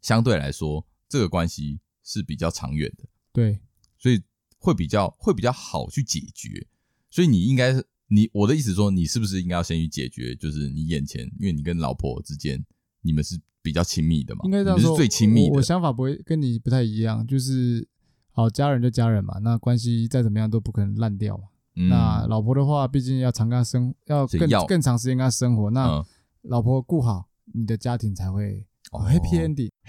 [0.00, 3.60] 相对来说，这个关系是比较长远的，对，
[3.98, 4.20] 所以
[4.58, 6.66] 会比较会比较好去解决。
[7.10, 7.72] 所以你应该
[8.08, 10.34] 你我的意思说，你是不是应该要先去解决？
[10.34, 12.64] 就是你眼前，因为你跟老婆之间，
[13.02, 13.38] 你们是。
[13.62, 15.52] 比较亲密的嘛，应该这样说，是最亲密的。
[15.52, 17.86] 我，我想法不会跟你不太一样，就是
[18.32, 21.44] 好家人就家人嘛，那关系再怎么样都不可能烂掉嘛。
[21.76, 25.70] 嗯、那老婆的话，毕竟要常跟她生，要更要更长时间跟她生活。
[25.72, 26.02] 那
[26.40, 29.00] 老婆顾好你的家庭才会、哦、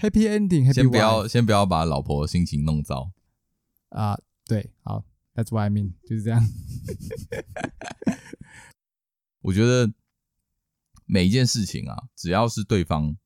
[0.02, 0.74] happy ending，happy ending。
[0.74, 3.12] 先不要先不要把老婆心情弄糟
[3.90, 4.18] 啊。
[4.44, 6.42] 对，好，That's what I mean，就是这样。
[9.40, 9.92] 我觉得
[11.06, 13.16] 每一件事情啊，只要是对方。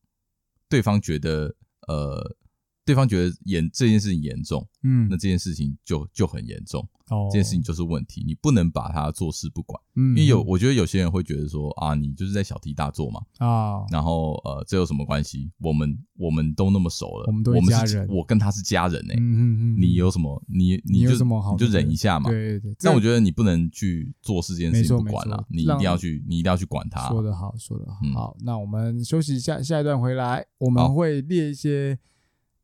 [0.68, 1.54] 对方觉得，
[1.86, 2.36] 呃，
[2.84, 15.50] 对方觉得严这件事情严重，嗯，那这件事情就就很严重，哦，这件事情就是问题，你不能把它坐视不管，嗯，因为有我觉得有些人会觉得说啊，你就是在小题大做嘛，啊、哦，然后呃，这有什么关系？
[15.58, 20.42] 我们我们都那么熟了，我们都是家人，我跟他是家人呢、欸，嗯嗯嗯，你有什么？
[20.48, 22.76] 你你就你，你就忍一下嘛，对对对。
[22.80, 27.08] 但我觉得你不能去做事这件事情不管了，你一定要去，你一定要去管他。
[27.08, 28.00] 说得好，说得好。
[28.02, 31.98] 嗯、好，那我们休息一下，下一段回来我们会列一些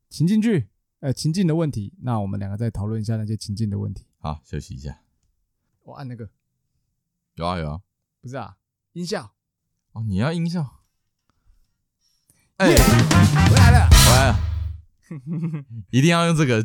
[0.08, 0.68] 情境剧。
[1.00, 4.04] 呃，情境的问题，那我们两个再讨论一下那些情境的问题。
[4.22, 5.00] 好，休息一下。
[5.82, 6.30] 我按那个。
[7.34, 7.80] 有啊有啊。
[8.20, 8.54] 不是啊，
[8.92, 9.34] 音效。
[9.90, 10.84] 哦，你要音效。
[12.58, 12.76] 哎、欸，
[13.50, 15.64] 回来了，回来了。
[15.90, 16.64] 一定要用这个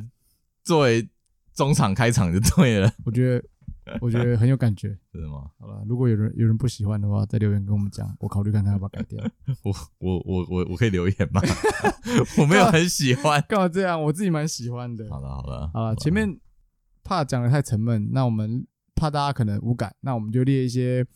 [0.63, 1.09] 作为
[1.55, 2.93] 中场开场就对了。
[3.05, 3.43] 我觉得。
[4.01, 5.49] 我觉得很有感觉， 是吗？
[5.57, 9.17] 好了，如果有人有人不喜欢的话，再留言跟我们讲，我考虑看看要不要改掉。
[9.63, 11.41] 我我我我我可以留言吗？
[12.37, 14.03] 我没有很喜欢，干嘛这样？
[14.03, 15.09] 我自己蛮喜欢的。
[15.09, 16.37] 好了好了好了，前面
[17.07, 21.07] 怕讲的太沉闷，那我们怕大家可能无感，那我们就列一些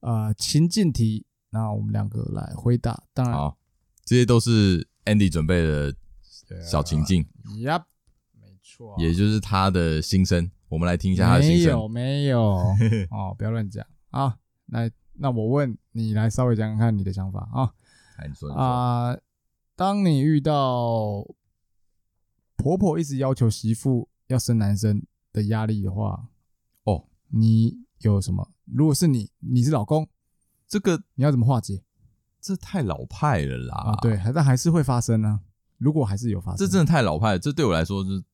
[0.00, 3.00] 呃情境题，那我们两个来回答。
[3.14, 3.56] 当然，好，
[4.04, 5.94] 这些都是 Andy 准备的
[6.68, 7.24] 小情境。
[7.44, 7.84] Yep，
[8.40, 10.50] 没错，也就是他的心声。
[10.68, 11.90] 我们来听一下他的心声。
[11.92, 14.36] 没有，没有 哦，不要乱讲啊！
[14.66, 17.72] 来，那我问你，来稍微讲讲看你的想法啊。
[18.26, 19.22] 你说啊、呃，
[19.76, 21.24] 当你遇到
[22.56, 25.00] 婆婆一直要求媳妇要生男生
[25.36, 26.28] 的压力的话，
[26.84, 28.50] 哦，你有什么？
[28.64, 30.08] 如果是你，你是老公，
[30.66, 31.84] 这个你要怎么化解？
[32.40, 33.76] 这太老派了啦！
[33.76, 35.40] 啊，对，还但还是会发生呢、啊。
[35.78, 37.38] 如果还是有发生，这真的太老派了。
[37.38, 38.24] 这对我来说是。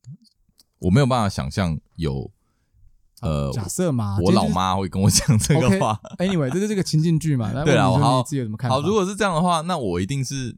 [0.78, 2.28] 我没有办法想象有，
[3.20, 6.00] 呃，假设嘛，我老妈会跟我讲这个话。
[6.18, 7.52] Okay, anyway，这是这个情境剧嘛？
[7.64, 8.24] 对啊，我好，
[8.68, 10.56] 好，如果是这样的话，那我一定是，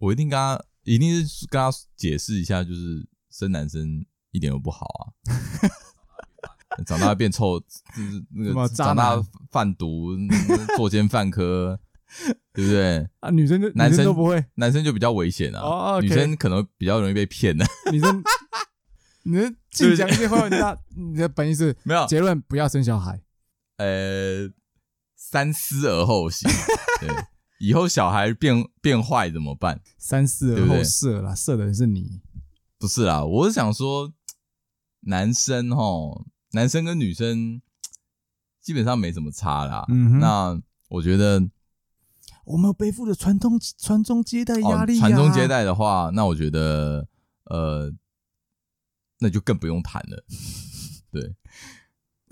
[0.00, 10.10] 我一定跟他，一定是跟他解释一下，就是生男生一点都不好啊，长大变臭，就是那个长大贩毒，
[10.76, 11.78] 作奸犯科，
[12.52, 13.08] 对不对？
[13.20, 17.66] 啊，女生就男生都不会，男生就比较危险啊，女生可能比较容易被骗的。
[17.92, 18.22] 女生，
[19.24, 23.20] 你的净讲一些话， 那你的本意是没有结论不要生小孩。
[23.76, 24.48] 呃，
[25.16, 26.50] 三思而后行。
[27.00, 27.08] 对，
[27.58, 29.80] 以后小孩变变坏怎么办？
[29.98, 32.20] 三思而后射啦，射的人是你。
[32.78, 34.10] 不是啦，我是想说，
[35.00, 37.60] 男生哦，男生跟女生
[38.60, 39.84] 基本上没什么差啦。
[39.88, 41.48] 嗯哼，那我觉得
[42.44, 45.00] 我们背负着传统传宗接代压力啊。
[45.00, 47.08] 传宗接代的话，那我觉得
[47.44, 47.92] 呃，
[49.20, 50.24] 那就更不用谈了。
[51.10, 51.34] 对。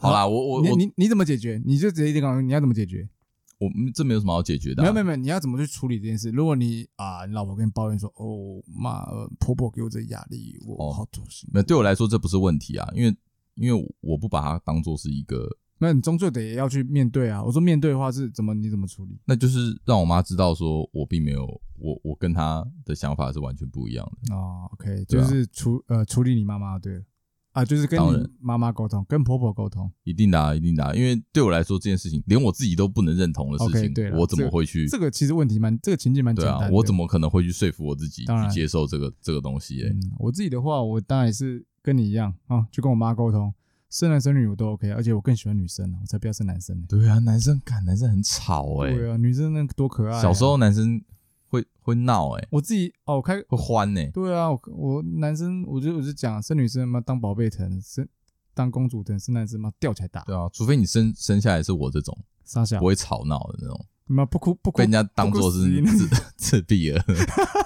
[0.00, 1.60] 好啦，我我我你你怎么解决？
[1.64, 3.08] 你就直接一点讲，你要怎么解决？
[3.58, 4.84] 我们这没有什么好解决的、啊。
[4.84, 6.30] 没有没有没有，你要怎么去处理这件事？
[6.30, 9.04] 如果你啊，你老婆跟你抱怨说：“哦妈，
[9.38, 13.16] 婆婆给我这压力，我好痛心。”没有，对我来说这不是问题啊，因为
[13.54, 15.48] 因为我不把它当做是一个。
[15.80, 17.40] 那你终究得要去面对啊。
[17.42, 18.52] 我说面对的话是怎么？
[18.52, 19.16] 你怎么处理？
[19.24, 21.46] 那就是让我妈知道说我并没有
[21.78, 24.34] 我我跟她的想法是完全不一样的。
[24.34, 27.04] 哦，OK，就是处呃处理你妈妈对。
[27.52, 34.86] 啊，就是跟你妈妈沟通，跟婆婆沟通，一定的，一定的，因为对我来说这件事情，连我自己都不能认同的事情，对，我怎么会去？
[34.86, 36.70] 这个其实问题蛮，这个情境蛮简单的。
[36.70, 39.82] 我怎么可能会去说服我自己去接受这个这个东西？
[39.82, 43.52] 哎，我自己的话，我当然也是跟你一样啊，就跟我妈沟通，
[43.90, 46.86] 生男生女我都 OK，而且我更喜欢女生，我才不要生男生呢。
[46.88, 50.22] 对啊，男生感男生很吵哎，对啊，女生那多可爱。
[50.22, 51.02] 小时候男生。
[51.48, 54.00] 会会闹哎，我自己哦，我开会欢呢。
[54.12, 58.06] 对啊，我我男生，我就我就讲生女生嘛，当宝贝疼，生
[58.54, 60.22] 当公主疼，生男生嘛吊起来打。
[60.22, 67.02] 对啊，除非你生生下来是我这种，傻小不会吵闹的那种，妈不哭不哭，被人家当做是自 自闭了，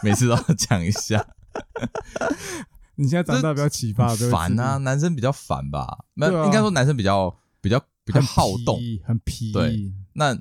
[0.03, 1.27] 每次都要讲一下。
[2.97, 6.05] 你现在长大比较奇葩，烦啊，男生比较烦吧？
[6.14, 9.51] 那应该说男生比较比较比较好动，很皮。
[9.53, 10.35] 对，那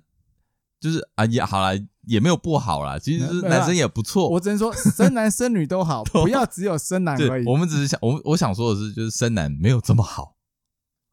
[0.80, 1.80] 就是啊也好了。
[2.12, 4.28] 也没有不好啦，其实是男生也不错。
[4.30, 7.48] 我只能说生男 生女都好，不要只有生男而已。
[7.48, 10.36] 我们只是想，我我想说的是，就是生男没有这么好。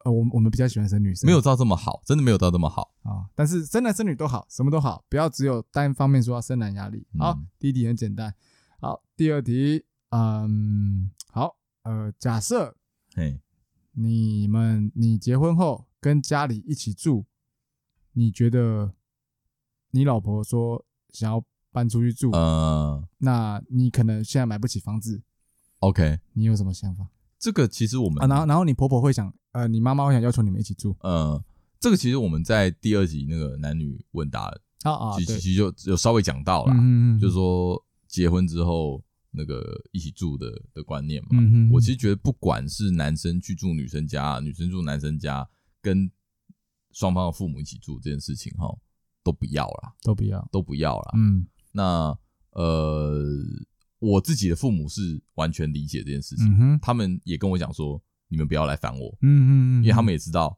[0.03, 3.31] 呃，我我们比较喜欢生女生，没有到这么好，真的没有到这么好啊。
[3.33, 7.07] 但是生男生女都好，什么都好，不要只有单方面说要生男压力。
[7.17, 8.35] 好，第一题很简单。
[8.81, 12.75] 好，第二题，嗯，好，呃，假设，
[13.15, 13.39] 嘿，
[13.93, 17.25] 你们你结婚后跟家里一起住，
[18.11, 18.93] 你觉得？
[19.91, 25.21] 你老婆说想要搬出去住，呃，那你可能现在买不起房子
[25.79, 26.19] ，OK？
[26.33, 27.07] 你有什么想法？
[27.37, 31.41] 这个其实我们啊，然后然后你婆婆会想，呃，你妈妈会想要求你们一起住，呃，
[31.79, 34.51] 这个其实我们在第二集那个男女问答
[34.83, 45.47] 啊啊，其实就有稍微讲到了，嗯嗯，就是说结婚之后那个一起住的的观念嘛，嗯嗯，我其实觉得不管是男生去住女生家，女生住男生家，
[45.81, 46.11] 跟
[46.91, 48.67] 双方的父母一起住这件事情，哈。
[49.29, 51.11] 都不要了，都不要，都不要了。
[51.15, 52.17] 嗯，那
[52.51, 53.23] 呃，
[53.99, 60.57] 我自己的父母是完全理解这件事情，嗯，他们也跟我讲说，你们不要来烦我，嗯嗯嗯，因为他们也知道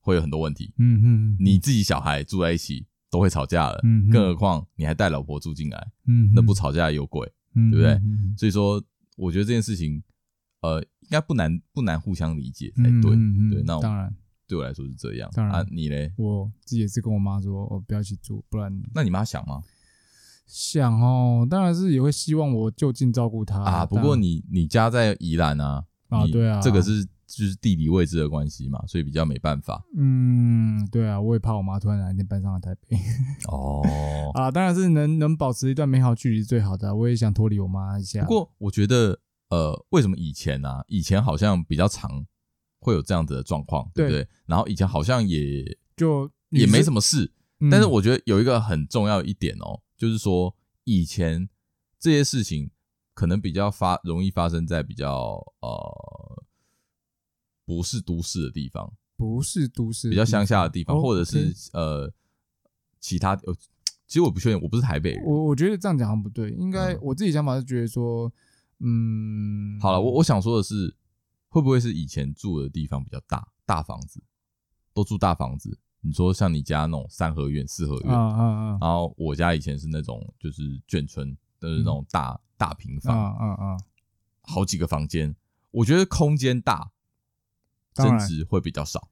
[0.00, 8.00] 会有很多问题，嗯嗯，你自己小孩住在一起都会吵架了，嗯，更何况你还带老婆住进来，嗯，那不吵架有鬼，嗯，对不对？
[8.36, 8.80] 所以说，
[9.16, 10.00] 我觉得这件事情，
[10.60, 13.16] 呃，应该不难不难互相理解才对，
[13.50, 14.14] 对，那当然。
[14.52, 16.12] 对我来说是这样，当然啊，你嘞？
[16.18, 18.70] 我自己也是跟我妈说，我不要一起住，不然。
[18.94, 19.62] 那你妈想吗？
[20.46, 23.86] 想哦，当然是也会希望我就近照顾她啊。
[23.86, 29.82] 不过你你家在宜兰啊，啊对啊，这个是就是地理位置的关系嘛，所以比较没办法。
[29.96, 32.98] 嗯，对啊，我也怕我妈突然哪一天搬上了台北。
[33.48, 33.80] 哦，
[34.36, 36.94] 啊，当然是能能保持一段美好距离是最好的。
[36.94, 38.20] 我也想脱离我妈一下。
[38.20, 42.26] 不过我觉得，呃，为什么以前啊，以前好像比较常。
[42.82, 44.28] 会有这样子的状况，对不对？
[44.44, 47.32] 然后以前好像也就也没什么事，
[47.70, 50.52] 但是我觉得有一个很重要一点哦，就是说
[50.82, 51.48] 以前
[52.00, 52.72] 这些事情
[53.14, 56.42] 可能比较发容易发生在比较呃
[57.64, 62.12] 不是都市的地方，不是都市比较乡下的地方，或者是呃
[62.98, 63.54] 其他呃，
[64.08, 68.32] 其实我不确定，我不是台北人，我我觉得这样讲好像不对，应该我自己想法是觉得说，
[68.80, 70.92] 嗯，好了，我我想说的是。
[71.52, 74.22] 会不会是以前住的地方比较大，大房子
[74.94, 75.78] 都住大房子？
[76.00, 83.80] 你说像你家那种三合院、四合院，嗯嗯嗯，然后我家以前是那种就是眷村，都是那种大大平房，嗯嗯嗯，
[84.40, 85.36] 好几个房间，
[85.72, 86.90] 我觉得空间大，
[87.92, 89.10] 增值会比较少。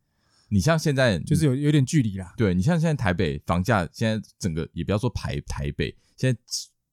[0.49, 6.41] 你像现在就是有有点距离啦，对，你像现在台北房价，现在整个也不要说台台北，现在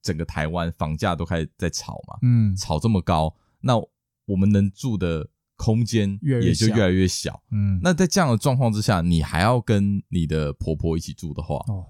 [0.02, 3.78] 整个台湾房价都开始在炒嘛，嗯，炒这么高，那
[4.26, 5.30] 我们能住的。
[5.58, 11.84] 空间也就越来越小，嗯，那在这样的状况之下，你还要跟你的婆婆一起住的话，哦，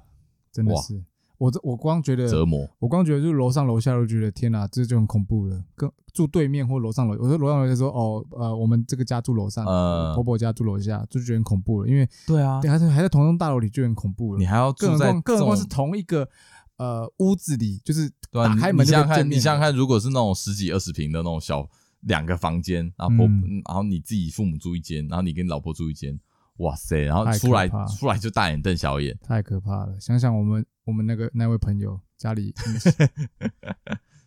[0.51, 1.03] 真的是，
[1.37, 5.63] 我这我光觉得折磨，我光觉得就是楼上楼下都觉得天哪，这就很恐怖了。
[5.75, 11.87] 跟住对面或楼上楼，我说楼上楼下说哦呃，我们这个家住楼上，呃，婆婆家住楼下，就觉得很恐怖了。
[11.87, 14.39] 因为对啊，对，还是还在同栋大楼里就很恐怖了。
[14.39, 16.27] 你还要住在，更何况是同一个
[16.77, 19.05] 呃屋子里，就是打开门就见面。
[19.05, 21.69] 你想想看，你想想看，如果是那种十几二十平的那种小
[22.01, 26.19] 两个房间，然后婆，嗯，然后你自己父母住一间，然后你跟老婆住一间。
[26.57, 27.03] 哇塞！
[27.03, 29.95] 然后出来出来就大眼瞪小眼，太可怕了。
[29.99, 32.51] 想想我们我们那个那位朋友家里，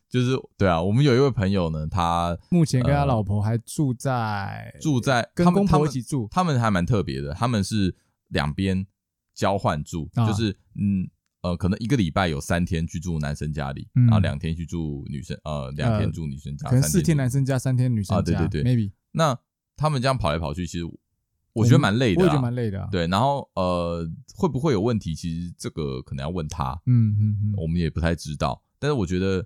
[0.08, 7.92] 就是 对啊，我们有一位朋友呢，他目前跟他老婆还住在、呃、住在跟公婆一起住，他们，还蛮特别的，他们是
[8.28, 8.86] 两边
[9.34, 11.10] 交换住，啊、就是嗯
[11.42, 18.92] 呃，可能一个礼拜有三天去住男生家里，嗯、然后两天去住女生，呃，两天住女生家，呃、可能四天男生家，三天女生家，啊，对对对，maybe。
[19.12, 19.38] 那
[19.76, 20.84] 他们这样跑来跑去，其实。
[21.52, 22.88] 我觉得蛮累的，我也觉得蛮累的。
[22.92, 25.16] 对，然后呃，会不会有问题？
[25.16, 28.62] 其实这个可能要问他，嗯嗯嗯，我们也不太知道。
[28.78, 29.44] 但是我觉得，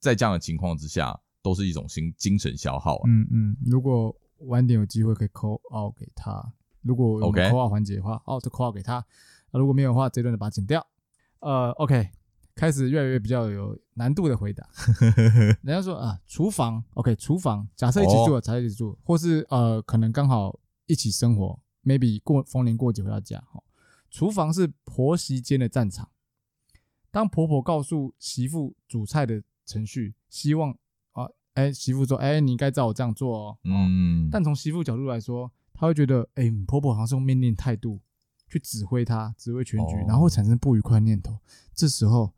[0.00, 3.02] 在这样的情况之下，都是一种心精神消耗啊。
[3.06, 9.06] 嗯嗯，如果晚点有机会可以 call out 给他，如果有 call out 环节的话，out call out 给他。
[9.52, 10.84] 如果没有的话，这段就把它剪掉。
[11.42, 12.08] 呃，OK，
[12.56, 14.66] 开始越来越比较有难度的回答。
[15.62, 20.58] 人家说啊，厨房，OK，厨房，假设一起住，才一起住，或是呃，可能刚好。
[20.86, 23.62] 一起生活，maybe 过逢年过节回到家，哈，
[24.10, 26.10] 厨房是婆媳间的战场。
[27.10, 30.72] 当婆婆告诉媳妇煮菜的程序，希望
[31.12, 31.24] 啊，
[31.54, 33.58] 哎、欸，媳妇说，哎、你应该照我这样做哦。
[33.64, 34.28] 嗯。
[34.30, 38.00] 但从媳妇角度来说，她会觉得，哎、欸，婆婆好像是用命令态度
[38.52, 41.38] 去指挥他，指挥全局，然后会产生不愉快念头。
[41.74, 42.30] 这时候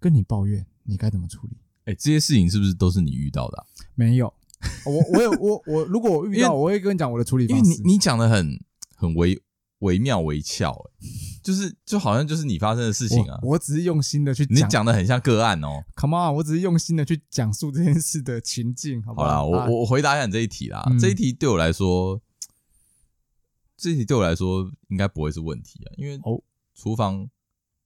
[0.00, 1.56] 跟你抱怨，你该怎么处理？
[1.84, 3.64] 哎、欸，这些事情是不是都是你遇到的、啊？
[3.94, 4.34] 没有。
[4.84, 7.64] 我我有我我如果我遇到，我会跟你讲我的处理方式。
[7.64, 8.58] 因为你你讲的很
[8.96, 9.40] 很微
[9.78, 10.76] 惟妙惟肖，
[11.42, 13.38] 就是就好像就是你发生的事情啊。
[13.42, 15.84] 我，我只是用心的去讲，你讲的很像个案哦。
[15.96, 19.28] Come on，我只是用心的去讲述这件事的情境，好不好？
[19.28, 20.84] 好啦，我、啊、我回答一下你这一题啦。
[20.90, 22.20] 嗯、这一题对我来说，
[23.80, 26.42] 这一题对我来说应该不会是问题啊，因为哦，
[26.74, 27.28] 厨房。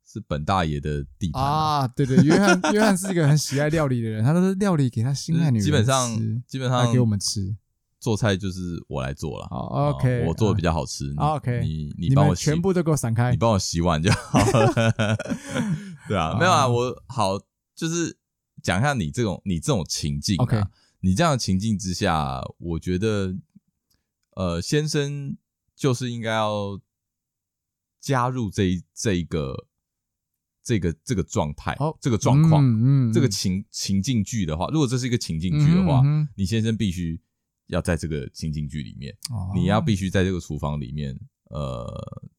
[0.07, 1.89] 是本大爷的地盘啊！
[1.89, 7.57] 对对，约翰约翰是一个很喜爱料理的人， 他都是料理给他心爱女人吃，基本上基本上给我们吃。
[7.99, 9.49] 做菜就是我来做了。
[9.49, 11.13] 好，OK，我做的比较好吃。
[11.17, 15.17] OK，你你帮我全部都给我散开，你帮我洗碗就好了。
[16.07, 17.41] 对啊，没有啊，我好
[17.75, 18.19] 就是
[18.63, 20.71] 讲一下你这种你这种情境啊，
[21.01, 23.35] 你这样的情境之下，我觉得
[24.37, 25.35] 呃，先生
[25.85, 26.81] 就是应该要
[28.01, 29.67] 加入这一这一个。
[30.67, 36.03] 这个这个状态，哦、这个状况，嗯嗯、这个情情境剧的话，如果这是一个情境剧的话，
[36.35, 37.21] 你先生必须
[37.67, 41.15] 要在这个情境剧里面，哦、你要必须在这个厨房里面，
[41.51, 41.85] 呃，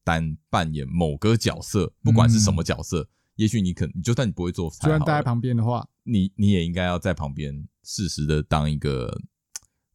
[0.02, 9.16] 担扮演某个角色，不管是什么角色，嗯、也许你可你，就算你不会做菜，就算待在旁边的话，你你也应该要在旁边适时的当一个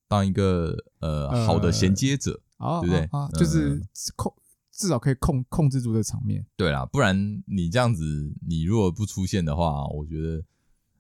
[0.08, 3.06] 当一个呃好的衔接者，呃、对不对？
[3.12, 3.82] 啊啊、就是
[4.16, 4.34] 控。
[4.74, 10.44] 至少可以控控制住这场面，对啦，不然你这样子，你如果不出现的话，我觉得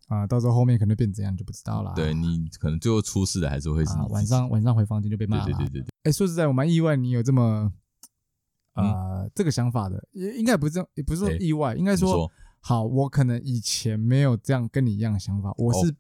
[0.08, 1.92] 啊，到时候后面可能变怎样就不知道了。
[1.96, 5.46] 对，你可能最后出事的还是会是、啊、晚上晚上回房间就被骂了。
[5.46, 5.88] 对对对对对。
[6.04, 7.72] 哎、欸，说实在，我蛮意外你有这么
[8.74, 15.96] 啊、呃嗯、这个想法的，也应该不是这样，也不是说意外，欸、应该说，说好，我可能以前没有这样跟你一样的想法，我是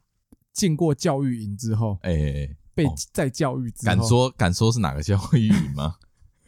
[0.53, 5.95] 进过教育营之后，哎、欸，被再教育之后，敢说敢说是哪个教育营吗？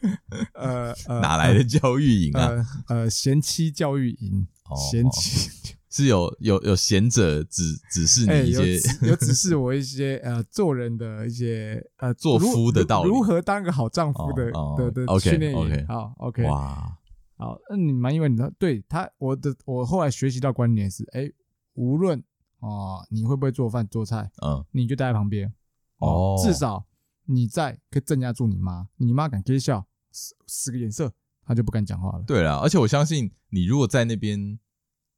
[0.54, 2.48] 呃，呃哪来的教育营啊？
[2.88, 4.46] 呃，呃贤妻教育营，
[4.90, 5.50] 贤妻。
[5.88, 7.62] 是有有有贤者指
[7.92, 15.86] 指示你一些，有，有指示我一些呃做人的一些呃做夫的道理，如何当个好丈夫的的的训练营。
[15.86, 16.98] 好，OK，哇，
[17.36, 21.30] 好，那你蛮因为你的对他，我的我后来学习到观点是，哎，
[21.74, 22.20] 无论
[22.58, 25.52] 哦你会不会做饭做菜，嗯，你就待在旁边
[25.98, 26.86] 哦，至少
[27.26, 29.86] 你在可以镇压住你妈，你妈敢憋笑。
[30.16, 31.12] 使使个眼色，
[31.44, 32.24] 她就不敢讲话了。
[32.24, 34.60] 对了，而且我相信你如果在那边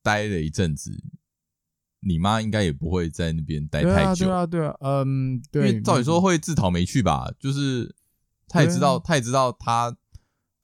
[0.02, 1.04] 待了一阵子，
[2.00, 4.24] 你妈应该也不会在那边待太久。
[4.24, 5.68] 对啊，对啊，对啊，嗯，对。
[5.68, 7.30] 因为照理说会自讨没趣吧？
[7.38, 7.94] 就是
[8.48, 9.94] 他也知道，他也知道他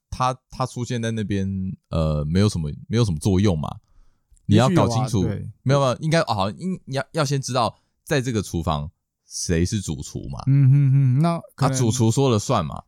[0.09, 1.47] 他他出现在那边，
[1.89, 3.77] 呃，没有什么没有什么作用嘛。
[4.47, 5.21] 你要搞清楚，
[5.61, 8.89] 没有没有，应该哦，好，应要要先知道，在这个厨房
[9.33, 10.43] 谁是主厨嘛？
[10.45, 12.83] 嗯哼哼，那他主厨说了算嘛？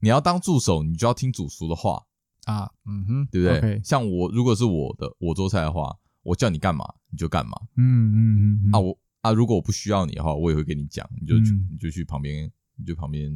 [0.00, 2.02] 你要当助手，你就要听主厨的话
[2.44, 3.86] 啊，嗯哼，对不对？Okay.
[3.86, 8.74] 像我，如果是我的，我做菜的话，我叫你干嘛你就干嘛，嗯嗯嗯。
[8.74, 13.32] 啊，我啊，如果我不需要你的话，我也会跟你讲，你就去，嗯、你就去旁边，你就旁边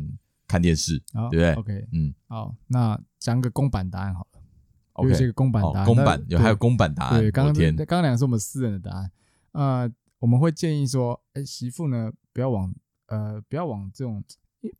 [0.49, 4.41] 看电视，好对不对？OK，嗯，好，那讲个公版答案好了。
[5.05, 7.21] 有一些个公版答案，公版有还有公版答案。
[7.21, 9.11] 对，刚刚刚刚两个是我们私人的答案。
[9.53, 12.75] 呃，我们会建议说，哎，媳妇呢，不要往
[13.07, 14.23] 呃，不要往这种，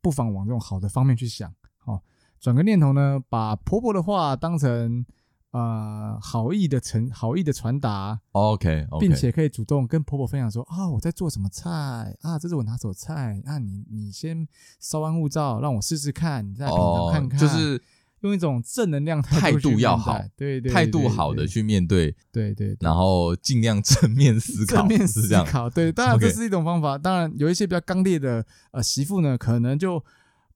[0.01, 1.53] 不妨往这种好的方面去想。
[1.77, 2.01] 好，
[2.39, 5.05] 转个念头呢，把婆婆的话当成。
[5.51, 14.47] 啊、呃，好意的传，好意的传达，OK，, okay 并且可以主动跟婆婆分享说，啊、哦，我在做什么菜啊，这是我拿手菜，那、啊、你你先
[14.79, 17.83] 稍安勿躁，让我试试看，你再品尝看看，哦、就是
[18.21, 30.03] 用一种正能量态度要好，对对，态度好的去面对，对对，然后尽量 正面思考，正面思考，对，当然这是一种方法，Okay 当然有一些比较刚烈的呃媳妇呢，可能就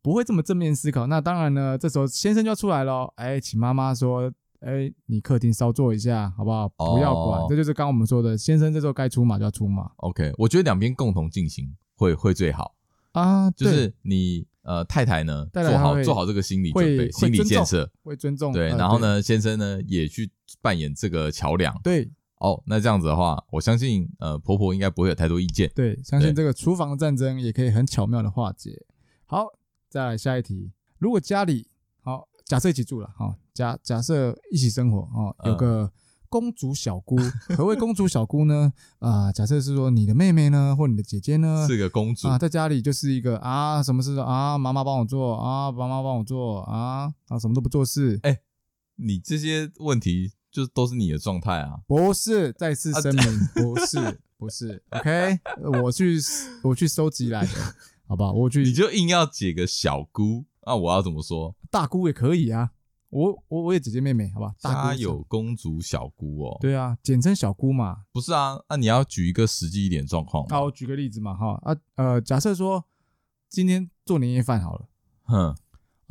[0.01, 4.31] 不会这么正面思考，那当然呢，这时候先生就要出来了，哎，请妈妈说。
[4.61, 6.67] 哎，你客厅稍坐一下，好不好？
[6.69, 9.91] 不要管，哦、这就是刚刚我们说的，先生这时候该出马就要出马。
[9.97, 12.73] OK，我觉得两边共同进行会会最好
[13.11, 13.51] 啊。
[13.51, 18.51] 就是你呃太太呢太太做好做好这个心理准备、心理建设，会尊重。
[18.51, 20.29] 对，然后呢，先生呢也去
[20.61, 21.73] 扮演这个桥梁。
[21.81, 25.71] 对，哦，那这样子的话，我相信呃婆婆应该不会有太多意见。
[25.73, 28.85] 对，相信这个厨房战争也可以很巧妙的化解。
[29.25, 29.47] 好，
[29.89, 31.67] 再来下一题，如果家里
[32.01, 32.27] 好。
[32.45, 35.91] 假设一起住了哈，假假设一起生活哦，有个
[36.35, 37.15] 公主小姑。
[37.55, 38.73] 何谓公主小姑呢？
[38.99, 48.19] 啊，假设是说你的妹妹呢，或你的姐姐呢，是个公主啊，在家里就是一个啊，什么事啊，妈妈帮我做啊，爸妈帮我做啊，啊，什么都不做事。
[48.23, 48.37] 哎，
[48.97, 51.79] 你这些问题就都是你的状态啊？
[51.87, 54.83] 不是，再次声明，不是，不是。
[54.91, 55.39] OK，
[55.81, 56.19] 我去，
[56.63, 57.75] 我去收集来的，
[58.09, 58.33] 好不好？
[58.33, 60.43] 我去，你就硬要解个小姑。
[60.67, 61.55] 那我要怎么说？
[61.71, 62.71] 大姑也可以啊，
[63.15, 64.53] 我我我也姐姐妹妹，好吧？
[64.59, 66.57] 大姑有公主小姑哦。
[66.59, 68.03] 对啊，简称小姑嘛。
[68.11, 70.45] 不是啊，那你要举一个实际一点状况。
[70.49, 72.83] 好，我举个例子嘛，哈啊呃，假设说
[73.47, 74.89] 今天做年夜饭好了，
[75.23, 75.55] 哼，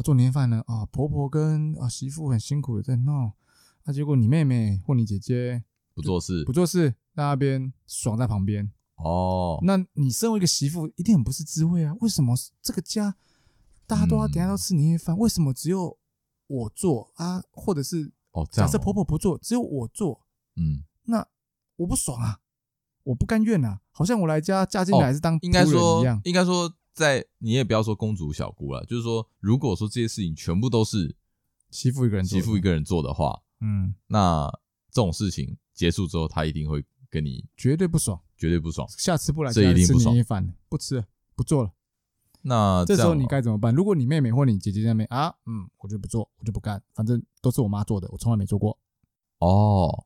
[0.03, 3.35] 做年夜饭呢啊，婆婆跟啊媳妇很辛苦的在闹，
[3.85, 5.63] 那结果你妹妹或你姐姐
[5.95, 9.59] 不做事，不做事，在那边爽在旁边哦。
[9.63, 11.95] 那你身为一个媳妇，一定很不是滋味啊？
[12.01, 13.15] 为什么这个家？
[13.87, 15.99] 大家都要等下都吃年夜饭，为什么只有
[16.47, 17.43] 我做啊？
[17.51, 20.27] 或者是哦，假设婆婆不做，只有我做，
[20.57, 21.27] 嗯，那
[21.77, 22.41] 我不爽啊，
[23.03, 31.17] 我不甘愿啊，好像我来家嫁进来是当应该说，应该说，在你也不要说公主小姑了，就是说，如果说这些事情全部都是
[31.71, 34.49] 欺负一个人欺负一个人做的话，嗯，那
[34.91, 41.73] 这种事情结束之后，她一定会跟你绝对不爽，绝对不爽，下次不来家吃年夜饭，不吃了，不做了。
[42.47, 43.75] 那这，这时候你该怎么办？
[43.75, 48.79] 如果你妹妹或你姐姐在那边啊，嗯，我就不做，我就不干，反正都是我妈做的，我从来没做过。
[49.39, 50.05] 哦，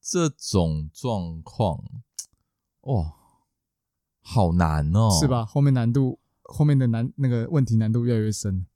[0.00, 1.82] 这种状况，
[2.82, 3.14] 哇，
[4.22, 5.44] 好难哦，是吧？
[5.44, 8.66] 后面难度，后面的难那个问题难度越来越深。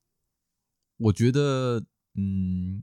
[0.97, 1.85] 我觉得，
[2.15, 2.83] 嗯，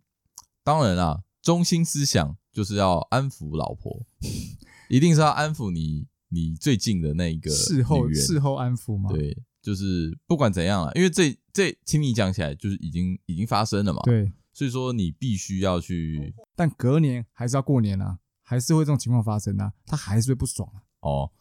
[0.64, 4.06] 当然啦，中心思想就是要安抚老婆，
[4.88, 9.10] 一定是要安抚你，你最近的那一个事后事后安抚吗？
[9.12, 9.38] 对。
[9.62, 14.02] 就是不管怎样了，因为这这听你讲起来，就是已经已经发生了嘛。
[14.04, 16.34] 对，所以说你必须要去。
[16.56, 20.82] 但隔年还是要过年啊，还是会这种情况发生啊，他还是会不爽啊。
[21.02, 21.32] 哦，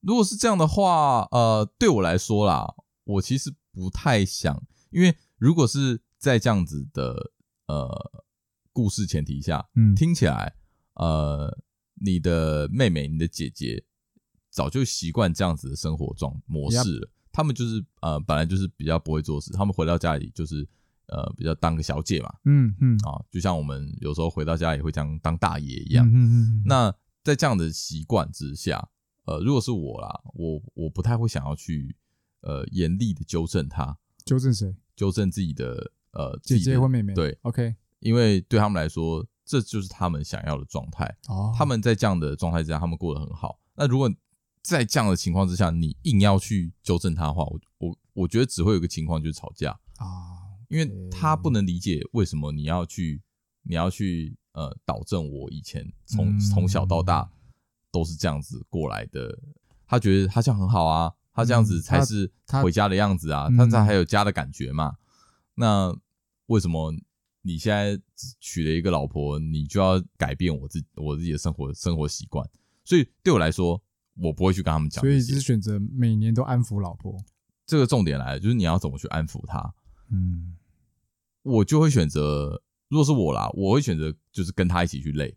[0.00, 2.74] 如果是这样的话，呃，对我来说啦，
[3.04, 7.32] 我其实不太想，因为如果是在这样子的
[7.66, 8.24] 呃
[8.72, 10.54] 故事前提下，嗯，听起来
[10.94, 11.56] 呃，
[12.00, 13.84] 你的妹妹、你的姐姐
[14.50, 17.10] 早就习惯这样子的生活状模式了。
[17.32, 19.52] 他们就是呃，本来就是比较不会做事。
[19.52, 20.66] 他们回到家里就是
[21.06, 26.06] 呃，比较当个小姐嘛，嗯嗯啊，就像我们有时候回到家也会这样当大爷一样。
[26.06, 26.62] 嗯嗯嗯。
[26.66, 28.88] 那在这样的习惯之下，
[29.24, 31.96] 呃，如果是我啦，我我不太会想要去
[32.42, 33.96] 呃严厉的纠正他。
[34.24, 34.74] 纠正谁？
[34.94, 37.14] 纠正自己的呃姐姐或妹妹。
[37.14, 37.74] 对，OK。
[38.00, 41.16] 因为对他们来说，这就是他们想要的状态。
[41.28, 41.54] 哦。
[41.56, 43.58] 他们在这样的状态之下，他们过得很好。
[43.74, 44.12] 那如果
[44.62, 50.06] 在这样的情况之下，你硬要去纠正他的话，我我我觉得只会有一个情况就是吵架啊，
[50.68, 53.22] 因为他不能理解为什么你要去
[53.62, 57.30] 你要去呃导正我以前从从小到大
[57.90, 59.38] 都是这样子过来的，
[59.86, 62.30] 他觉得他这样很好啊，他这样子才是
[62.62, 64.96] 回家的样子啊，他才还有家的感觉嘛。
[65.54, 65.96] 那
[66.46, 66.94] 为什么
[67.42, 68.00] 你现在
[68.40, 72.48] 娶了一个老婆，你就要改变我自我自己的生活生活习惯？
[72.84, 73.82] 所以对我来说。
[74.20, 77.16] 我不会去跟他们讲，所以只是选择每年都安抚老婆。
[77.66, 79.74] 这个重点来了，就是你要怎么去安抚她。
[80.10, 80.56] 嗯，
[81.42, 85.36] 我就会选择，如果是我啦，我会选择就是跟他一起去累，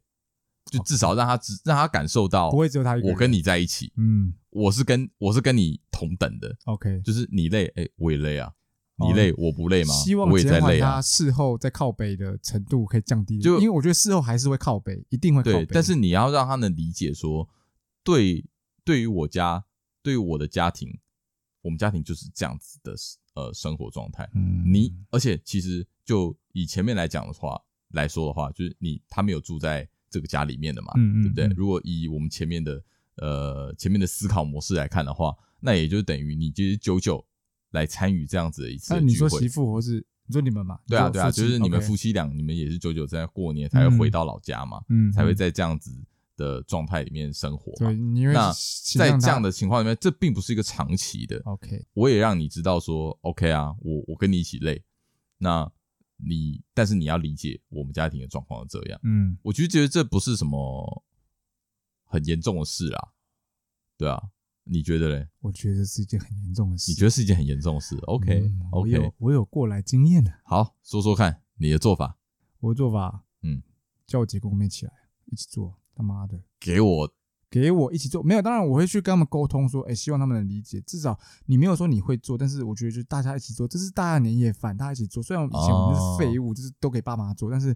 [0.71, 3.91] 就至少让他只让他感受到，不会只有他一个，我跟你在一起。
[3.97, 6.55] 嗯，我是跟我是跟你同等的。
[6.65, 8.51] OK，就是你累，哎，我也累啊。
[8.97, 9.93] 你累我不累吗？
[9.95, 10.91] 希望我也在累啊。
[10.91, 15.65] 他事后在靠背的程度可以降低，就因为我觉得事后还是会靠背，一定会靠背。
[15.71, 17.49] 但是你要让他能理解说，
[18.03, 18.45] 对，
[18.83, 19.63] 对于我家，
[20.01, 20.99] 对于我的家庭，
[21.61, 22.95] 我们家庭就是这样子的
[23.35, 24.29] 呃生活状态。
[24.33, 31.47] 嗯，你而且其实就以前面来讲的话来说的话，就是你他没有住在这个家里面的嘛，嗯嗯，对不对？
[31.47, 32.83] 嗯、如果以我们前面的
[33.15, 37.25] 呃前面的思考模式来看的话，那也就等于你就是久久
[37.71, 38.93] 来参与这样子的一次。
[38.93, 40.79] 那你说媳妇或是你说你们嘛？
[40.87, 45.91] 对啊对啊，就是你们夫妻俩，你们也是久久在过年才会回到老家嘛，嗯，才会在这样子
[46.35, 47.91] 的状态里面生活嘛。
[47.91, 47.95] 对，
[48.33, 48.51] 那
[48.95, 51.41] 在这样的情况里面，这并不是一个长期的。
[51.45, 54.83] OK，我也让你知道说，OK 啊，我我跟你一起累，
[55.37, 55.71] 那。
[56.23, 58.99] 你，但是你要理解我们家庭的状况是这样。
[59.01, 61.03] 嗯，我就觉得这不是什么
[62.03, 63.07] 很严重的事啊，
[63.97, 64.21] 对啊，
[64.63, 65.27] 你觉得嘞？
[65.39, 66.91] 我觉得是一件很严重的事。
[66.91, 70.31] 你觉得是一件很严重的事？OK，OK，、嗯、我 OK 有我有过来经验的。
[70.43, 72.19] 好，说说看你的做法。
[72.59, 73.63] 我的做法，嗯，
[74.05, 74.93] 叫我姐跟我妹起来
[75.25, 75.80] 一起做。
[75.95, 77.13] 他妈的，给我。
[77.49, 78.41] 给我一起做没有？
[78.41, 80.79] 当然我会去跟他们沟通，说，哎，希望他们能理解。
[80.87, 85.21] 至少你没有说你会做，但是我觉得就大家一起做，这是大家年夜饭，大家一起做。
[85.21, 87.75] 虽然以前我们是废物，就是都给爸妈做，但是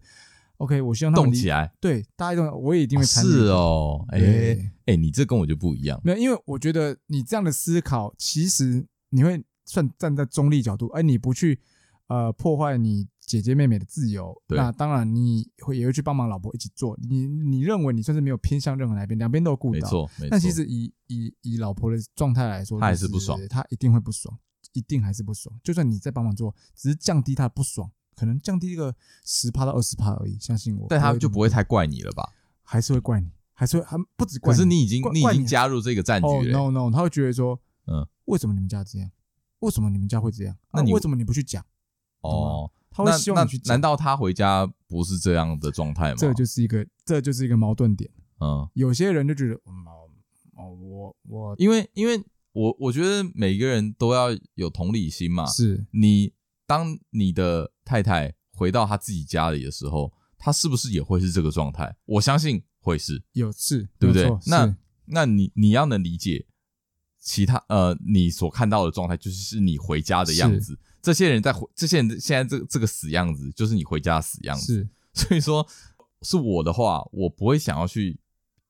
[0.60, 1.70] OK，我希望他们动起来。
[1.82, 3.28] 对，大家动，我也一定会参与。
[3.28, 6.00] 是哦，哎哎，你这跟我就不一样。
[6.06, 11.60] 没有，因为我觉得你这样的思考，其实你会算站在中立角度，哎，你不去
[12.08, 13.10] 呃破坏你。
[13.26, 16.96] 姐姐妹妹的自由，那当然你会也会去帮忙老婆一起做。
[17.02, 19.74] 你你认为你算是没有偏向任何哪一边，两边都有顾到。
[19.74, 20.28] 没错，没错。
[20.30, 24.38] 但其实以以以老婆的状态来说，他还是不爽，她一定会不爽，
[24.74, 25.54] 一定还是不爽。
[25.64, 28.96] 就算你在帮忙做，只是降低她的不爽，可能降低一个
[29.26, 30.38] 十趴到二十趴而已。
[30.40, 32.32] 相信我，但他就不会太怪你了吧？
[32.62, 34.56] 还是会怪你，还是会还不止怪你。
[34.56, 36.60] 可是你已经你已经加入这个战局了。
[36.60, 39.10] Oh, no no，他会觉得说，嗯，为什么你们家这样？
[39.60, 40.56] 为什么你们家会这样？
[40.72, 41.66] 那你为什么你不去讲？
[42.22, 42.70] 哦。
[42.96, 46.16] 他会希望你去，难道他回家不是这样的状态吗？
[46.18, 48.10] 这就是一个，这就是一个矛盾点。
[48.40, 50.10] 嗯，有些人就觉得，哦
[50.56, 52.24] 哦，我我，因为因为
[52.54, 55.46] 我我觉得每个人都要有同理心嘛。
[55.46, 56.32] 是你
[56.66, 61.94] 当你的太太回到她自己家里的时候，她是不是也会是这个状态？
[62.06, 64.30] 我相信会是，有是，对不对？
[64.48, 64.74] 那
[65.08, 66.46] 那你你要能理解
[67.26, 70.78] 其他呃，你所看到的状态，就是是你回家的样子。
[71.02, 74.88] 这些人在回，这些人现在这这个死样子，就是你回家的死样子。
[75.12, 75.68] 所以说
[76.22, 78.20] 是我的话，我不会想要去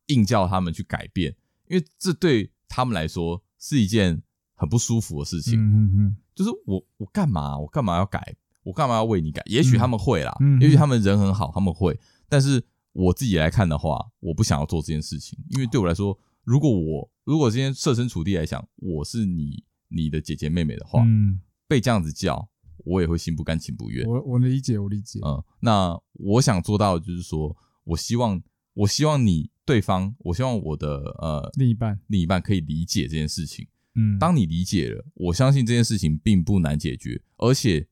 [0.08, 1.36] 硬叫他们去改变，
[1.68, 5.60] 因为这对他们来说是一件很不舒服的事情。
[5.60, 7.60] 嗯嗯嗯，就是我我干嘛？
[7.60, 8.36] 我干嘛要改？
[8.64, 9.44] 我干嘛要为你改？
[9.48, 12.00] 也许他们会啦，嗯，也许他们人很好，他们会。
[12.30, 21.42] 但是我自己来看的话，我不想要做这件事情，因为对我来说，如果我如果今天设身处地来想，我是你你的姐姐妹妹的话，嗯。
[21.68, 22.48] 被这样子叫，
[22.84, 24.08] 我也会心不甘情不愿。
[24.08, 25.20] 我我理解，我理解。
[25.26, 28.40] 嗯，那我想做到的就是说，我希望，
[28.76, 33.68] 我希望你对方，我希望我的呃另一半，另一半可以理解这件事情。
[33.96, 37.88] 嗯，当你理解了，我相信这件事情并不难解决，而且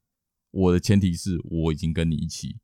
[0.52, 2.60] 我的前提是我已经跟你一起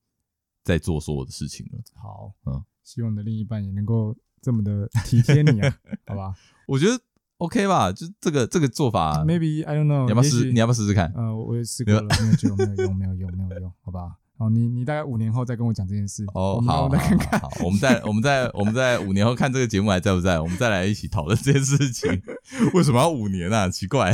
[0.63, 1.79] 在做所有的事情了。
[1.95, 5.75] 好，嗯，希望你的另一半也能够这么的体贴你啊，
[6.07, 6.33] 好吧？
[6.67, 6.99] 我觉得。
[7.39, 10.51] OK 吧，就这个这个做法，Maybe I don't know，你要不要试？
[10.51, 11.09] 你要不要试试看？
[11.15, 14.17] 呃，我也试过了，没有用，没有用，没有用，没有用，好吧？
[14.37, 16.25] 好，你你大概五年后再跟我讲这件事。
[16.33, 20.37] 哦，好，再看看，好，我们在我们在我们在五年后看这个节目还在不在？
[20.41, 22.21] 我们再来一起讨论这件事情。
[22.75, 23.69] 为什么要五年啊？
[23.69, 24.11] 奇怪。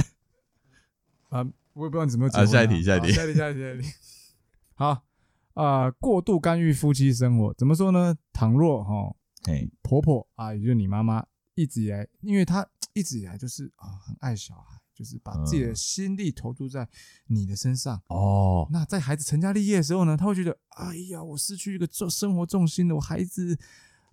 [1.29, 2.45] 啊，我也不知道你怎么啊。
[2.45, 3.87] 下一题，下一题，下一题，下一题，下一题。
[4.75, 5.01] 好
[5.55, 8.15] 啊，过度干预夫妻生活，怎么说呢？
[8.31, 9.15] 倘若哈，
[9.45, 11.25] 哎，婆婆啊，也就是你妈妈，
[11.55, 12.67] 一直以来，因为她。
[12.97, 16.87] 一直以来就是啊，很爱小孩，就是把自己的心力投注在
[17.27, 18.65] 你的身上哦。
[18.71, 23.59] 那在孩子成家立业的时候呢，他会觉得，哎呀，我失去一个重生活重心了，我孩子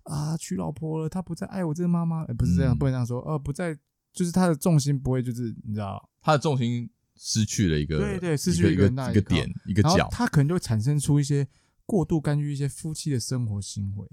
[0.03, 3.73] 啊娶老婆了，他不再爱我这个妈妈，不是这样，不能这样说，呃，不再
[4.11, 11.47] 就是他的重心不会就是你知道，他的重心失去了一个，对对，失去一个一个点一个角，他可能就会产生出一些
[11.85, 14.05] 过度干预一些夫妻的生活行为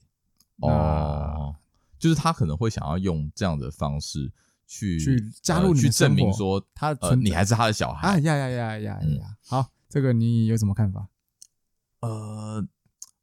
[0.63, 1.57] 哦，
[1.99, 4.33] 就是他可能会想要用这样的方式。
[4.73, 9.37] 去去加入去证明说他呃你还是他的小孩啊呀呀呀呀呀！
[9.45, 11.09] 好，这个你有什么看法？
[12.03, 12.65] 呃，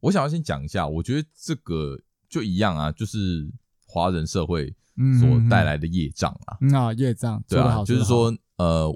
[0.02, 3.50] 我想要先讲一下，我觉得这个就一样啊，就是
[3.86, 4.76] 华人社会
[5.22, 6.58] 所带来的业障啊。
[6.60, 8.94] 嗯啊，业障对啊，就是说呃，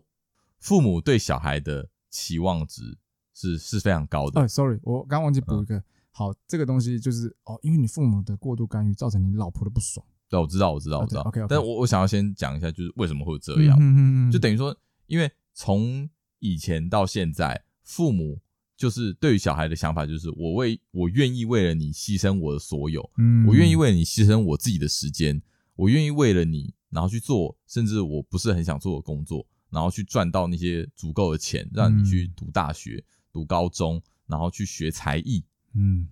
[0.60, 2.98] 父母对小孩的期望值
[3.34, 4.42] 是是非常高的。
[4.42, 5.82] 呃，sorry，我刚忘记补一个。
[6.12, 10.05] 好，这个东西就是哦，因为你父母的过度干预，造成你老婆的不爽。
[10.30, 11.22] 对，我知道，我知道，我知道。
[11.24, 14.76] OK，但我我想要先讲一下，就是为什么会这样，就等于说，
[15.07, 16.09] 因为从
[16.39, 18.39] 以前到现在，父母
[18.78, 25.41] 就是对于小孩的想法就是，我为我愿意为了你牺牲我的所有，嗯，我愿意为了你牺牲我自己的时间，
[25.76, 33.03] 我愿意为了你，然后去做甚至我不是很想做的工作，然后去赚到那些足够的钱，让你去读大学、
[33.34, 35.43] 读高中，然后去学才艺，
[35.74, 36.07] 嗯，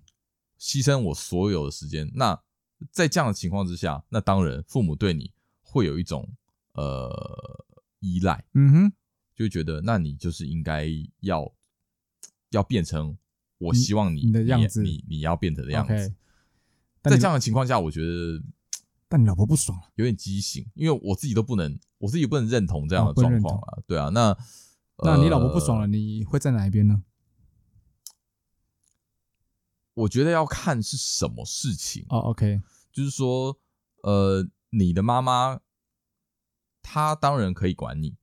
[0.58, 2.10] 牺牲我所有的时间。
[2.14, 2.40] 那
[2.90, 5.32] 在这样的情况之下，那当然父母对你
[5.62, 6.28] 会有一种
[6.74, 7.64] 呃
[8.00, 8.92] 依赖，嗯哼。
[9.36, 10.86] 就觉得，那你就是应该
[11.20, 11.50] 要
[12.50, 13.16] 要变成
[13.56, 15.94] 我希望你，你的样子，你你，你要变成的样子。
[15.94, 16.14] Okay.
[17.04, 18.42] 在这样的情况下，我觉得，
[19.08, 23.78] 但你老婆不爽，有点畸形，因为我自己都不能，我自己不能认同这样的状况啊。
[23.86, 24.36] 对啊，那
[25.02, 27.02] 那你老婆不爽了，你会在哪一边呢？
[29.94, 32.18] 我觉得要看是什么事情哦。
[32.30, 32.60] OK，
[32.92, 33.58] 就是说，
[34.02, 35.60] 呃，你的妈妈，
[36.82, 38.16] 她当然可以管你，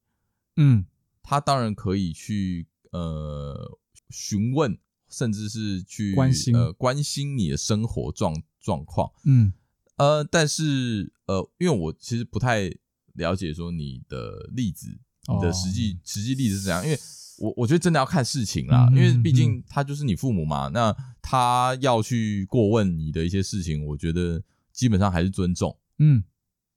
[0.56, 0.86] 嗯。
[1.30, 3.78] 她当然可以去呃
[4.10, 9.52] 询问，甚至是去关心呃关心你的生活状状况，嗯
[9.98, 12.72] 呃，但是呃，因为我其实不太
[13.12, 14.88] 了解说你的例子，
[15.28, 16.98] 你的实际、哦、实际例子是怎样，因为
[17.40, 20.96] 我我觉得真的要看事情啦，嗯、因为毕竟他就是你父母嘛，那
[21.30, 26.24] 他要去过问你的一些事情，我觉得基本上还是尊重，嗯，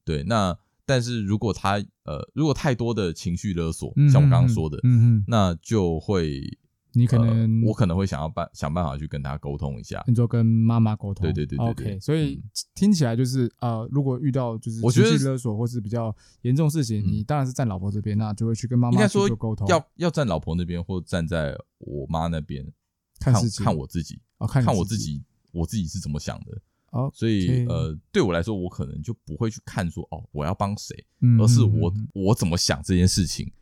[0.04, 0.58] 对，那。
[0.86, 6.42] 但是如果他呃，如果太多的情绪勒索，像我刚刚说的，嗯嗯，那就会
[6.94, 12.00] 你可能、呃、我可能会想要办想办法去跟他沟通一下，你就跟妈妈沟通，对对对对，对，OK。
[12.00, 12.42] 所以
[12.74, 19.06] 听起来就是呃，如果遇到就是情绪勒索或是比较严重的事情，你当然是站老婆这边，那就会去跟妈妈
[19.38, 22.66] 沟通，要要站老婆那边或站在我妈那边
[23.20, 26.60] 看看我自己，哦，看看我自己，我自己是怎么想的。
[26.90, 31.06] 哦.所以呃，对我来说，我可能就不会去看说哦，我要帮谁，
[31.38, 33.52] 而是我我怎么想这件事情，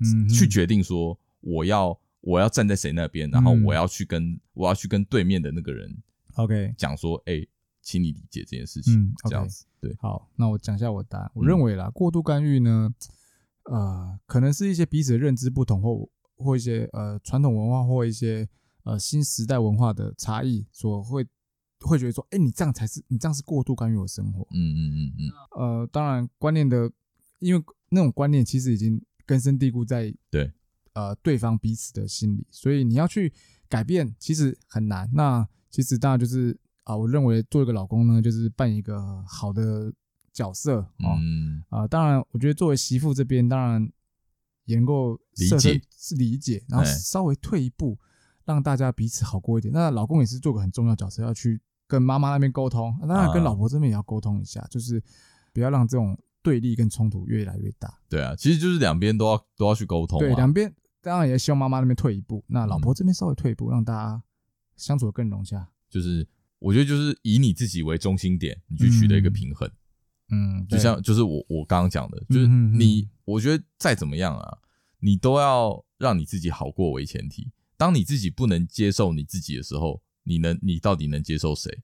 [0.00, 6.02] 嗯，去决定说我要我要站在谁那边，然后我要去跟我要去跟对面的那个人
[6.34, 7.46] ，OK，讲说，哎，
[7.80, 12.92] 请你理解这件事情，嗯，这样子，对，好，那我讲一下我的答案，我认为啦，过度干预呢，
[13.66, 18.48] 呃，可能是一些彼此的认知不同，或或一些呃传统文化或一些
[18.84, 21.26] 呃新时代文化的差异所会。
[21.84, 24.46] 会觉得说，哎，你这样才是，你这样是过度干预我生活。
[24.52, 25.30] 嗯嗯嗯嗯。
[25.58, 26.88] 呃，当然，观念的，
[27.40, 30.48] 因为那种观念其实已经根深蒂固在对
[30.92, 33.32] 呃对方彼此的心里，所以你要去
[33.68, 35.10] 改变，其实很难。
[35.12, 39.92] 那其实当然就是啊、呃，我认为做一个老公呢，就是扮演一个好的
[40.32, 41.18] 角色啊。
[41.20, 41.64] 嗯。
[41.68, 43.90] 啊、呃，当然，我觉得作为媳妇这边，当然
[44.66, 47.98] 也能够理解，是理解，然后稍微退一步，
[48.44, 49.72] 让大家彼此好过一点。
[49.72, 51.60] 那老公也是做个很重要角色，要去。
[51.88, 55.02] 跟妈妈那边沟通，当然跟老婆这边也要沟通一下，啊，就是
[55.52, 57.98] 不要让这种对立跟冲突越来越大。
[58.08, 60.18] 对啊，其实就是两边都要都要去沟通。
[60.18, 64.22] 对，两边当然也希望妈妈那边退一步，那老婆这边稍微退一步，让大家
[64.74, 65.68] 相处的更融洽。
[65.90, 66.26] 就是
[66.60, 69.70] 我觉得就是以你自己为中心点，你去取得一个平衡。
[70.30, 74.58] 嗯，就像就是我我刚刚讲的，就是你，我觉得再怎么样啊，
[75.00, 77.52] 你都要让你自己好过为前提。
[77.82, 80.00] 当你自己不能接受你自己的时候。
[80.24, 81.82] 你能，你到底能接受谁？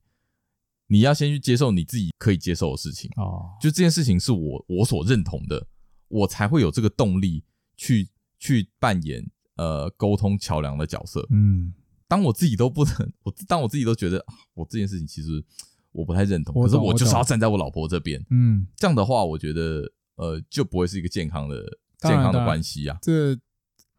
[0.87, 3.51] 你要先去接受你自己可以接受的事情哦。
[3.59, 5.67] 就这件事情是我我所认同的，
[6.07, 7.43] 我才会有这个动力
[7.75, 8.07] 去
[8.39, 11.27] 去扮演呃沟通桥梁的角色。
[11.31, 11.73] 嗯，
[12.07, 15.43] 当我自己都不能，我当我自己都觉得啊，我这件事情其实
[15.91, 18.25] 我不太认同，可是我就是要站在我老婆这边。
[18.29, 21.61] 嗯，这样的话，我觉得呃就不会是一个健康的
[21.97, 22.97] 健康的关系啊。
[23.01, 23.37] 这。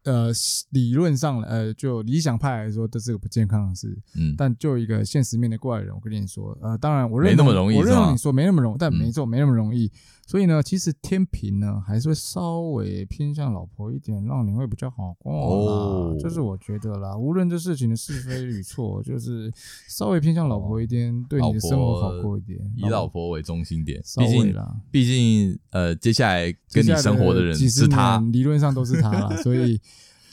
[0.03, 0.31] 呃，
[0.71, 3.97] 理论上，呃，就理想派来说，这是个不健康的事。
[4.15, 9.91] 嗯，但就一个现实面的过来人，我跟你说，呃，当然我认为没那么容易，我认为你说没那么容易，但没错，嗯，没那么容易。
[10.27, 15.33] 所以呢，其实天平呢，还是会稍微偏向老婆一点，让你会比较好过。
[15.33, 17.17] 哦，就是我觉得啦。
[17.17, 19.51] 无论这事情的是非与错，就是
[19.89, 22.59] 稍微偏向老婆一点，哦，对你的生活好过一点。
[22.77, 29.35] 以老婆为中心点，毕竟啦，毕竟呃，接下来跟你生活的人是他，理论上都是他啦。
[29.43, 29.81] 所以，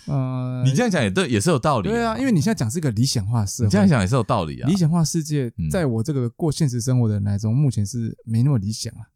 [0.08, 1.88] 呃，你这样讲也对，也是有道理。
[1.88, 4.68] 对啊，因为你现在讲是一个理想化世界，你这样讲也是有道理啊。
[4.68, 9.08] 理想化世界，在我这个过现实生活的人来中，目前是没那么理想啊。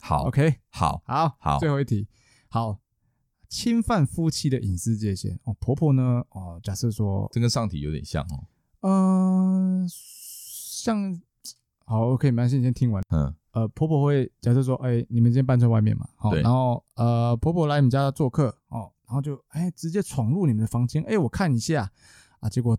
[0.00, 2.06] 好，OK，好，好，好，最后一题，
[2.48, 2.78] 好，
[3.48, 5.56] 侵犯夫妻的隐私界限哦。
[5.58, 6.22] 婆婆呢？
[6.30, 8.44] 哦，假设说，这跟上题有点像哦。
[8.82, 11.20] 嗯、呃，像，
[11.84, 13.02] 好，OK，没关系，你先听完。
[13.08, 16.06] 嗯，呃，婆婆会假设说，哎、欸，你们今天搬在外面嘛？
[16.14, 18.65] 好，然后呃，婆婆来你们家做客哦，
[19.06, 21.90] 然后就哎、欸，直接闯入你们的房间，哎、欸，我看一下
[22.40, 22.76] 啊，结果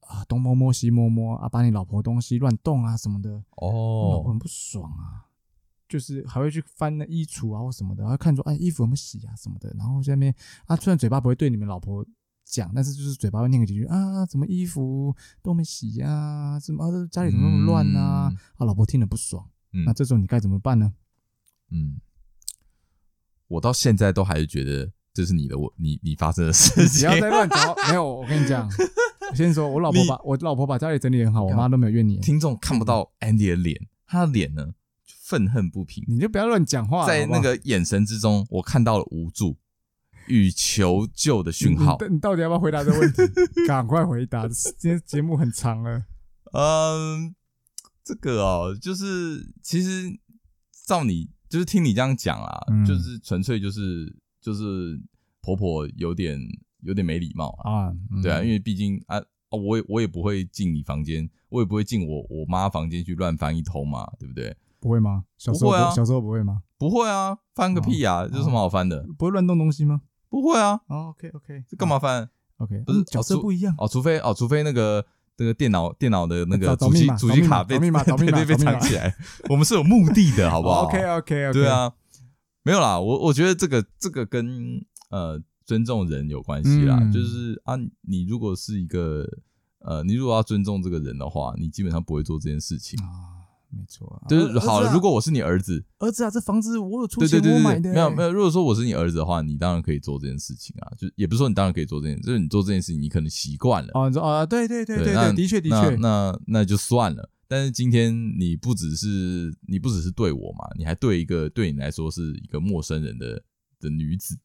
[0.00, 5.22] 啊，东摸摸西摸摸啊，把你老婆东西乱动啊什么的，哦，老婆很不爽啊。
[5.88, 12.04] 就是还会去翻那衣橱啊或什么的，然后看说哎衣服有没有洗啊什么的，然后下面啊虽然嘴巴不会对你们老婆
[12.44, 18.28] 讲，但是就是嘴巴会念个几句啊，怎么衣服都没洗呀、啊，什么、啊、家里怎么那么乱啊？
[18.28, 20.92] 嗯、啊，老婆听了不爽，嗯、那这时候你该怎么办呢？
[21.70, 22.00] 嗯，
[23.46, 27.74] 我到现在都还是觉得这是你的我你你发生的事情，不要再乱讲。
[27.88, 28.68] 没有，我跟你讲。
[29.30, 32.18] 我先说，我老婆把我老婆把家里整理很好，我妈都没有怨你。
[32.18, 34.74] 听众看不到 Andy 的脸，他的脸呢
[35.22, 36.04] 愤恨不平。
[36.06, 39.56] 你就不要乱讲话，在那个眼神之中，我看到了无助
[40.26, 43.22] 与求救的讯号你到底要不要回答这个问题？
[43.66, 44.46] 赶快回答！
[44.76, 46.04] 今天节目很长了。
[46.52, 47.34] 嗯，
[48.04, 50.10] 这个哦，就是其实
[50.86, 54.14] 照你就是听你这样讲啊，嗯、就是纯粹就是
[54.46, 55.00] 就是
[55.42, 56.40] 婆婆有点。
[56.82, 59.20] 有点没礼貌啊，嗯、对啊，因为毕竟啊，
[59.50, 64.54] 我也我也不会进你房间，我也不会进我我妈房间去乱翻一通嘛，对不对？
[64.78, 65.24] 不会吗？
[65.36, 66.62] 小时候不会啊，小时候不会吗？
[66.78, 69.04] 不会啊，翻个屁啊，这有什么好翻的？
[69.18, 70.02] 不会乱动东西吗？
[70.28, 70.80] 不会啊。
[70.86, 72.28] 哦、OK OK，这干嘛翻
[72.58, 75.04] ？OK，不是角色不一样哦，除非哦，除非那个
[75.38, 79.12] 那个电脑电脑的那个主机主机卡被 被被藏起来，
[79.48, 81.92] 我们是有目的的，好不好？OK OK OK，对啊，
[82.66, 85.40] 没有啦，我我觉得这个这个跟呃。
[85.68, 89.26] 尊重人有关系啦，嗯、就是啊，你如果是一个
[89.80, 93.10] 呃，你如果要尊重这个人的话，你基本上不会做这件事情啊，
[93.68, 94.88] 没错、啊，就是好了。
[94.88, 98.32] 啊、如果我是你儿子，儿子啊，这房子我有出钱我买的、欸，没有没有。
[98.32, 107.28] 如果说我是你儿子的话，你当然可以做这件事情啊，就也不是说你当然可以做这件事，就是你做这件事情，你可能习惯了啊，你说啊，对对对对对，的确的确，那那就算了。
[107.48, 113.42] 但是今天你不只是你不只是对我嘛，你还对一个对你来说是一个陌生人的
[113.80, 114.38] 的女子。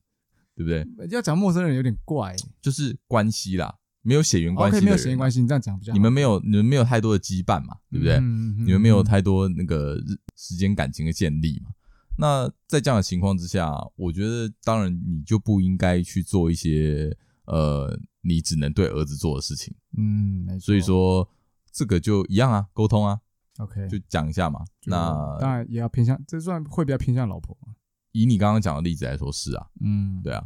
[0.54, 1.08] 对不对？
[1.10, 3.74] 要讲陌生人有点怪，就是关系啦，
[4.04, 5.98] 没有血缘关系，okay, 没有血缘关系，你这样讲比较好。
[5.98, 8.16] 你们没有，你们没有太多的羁绊嘛，对不对？
[8.16, 9.98] 嗯嗯嗯、你们没有太多那个
[10.36, 11.72] 时间感情的建立嘛。
[12.18, 19.74] 那在这样的情况之下，我觉得当然你就不应该去做一些呃，你只能对儿子做的事情。
[19.98, 20.60] 嗯，没错。
[20.60, 21.28] 所以说
[21.72, 23.20] 这个就一样啊，沟通啊
[23.58, 24.66] ，OK，就讲一下嘛。
[24.86, 27.74] 那当然也要偏向，这算会比较偏向老婆嘛。
[28.12, 30.44] 以你刚刚讲的例子来说，是啊，嗯，对啊，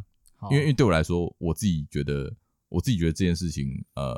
[0.50, 2.32] 因为因为对我来说，我自己觉得，
[2.68, 4.14] 我自己觉得这件事情，呃，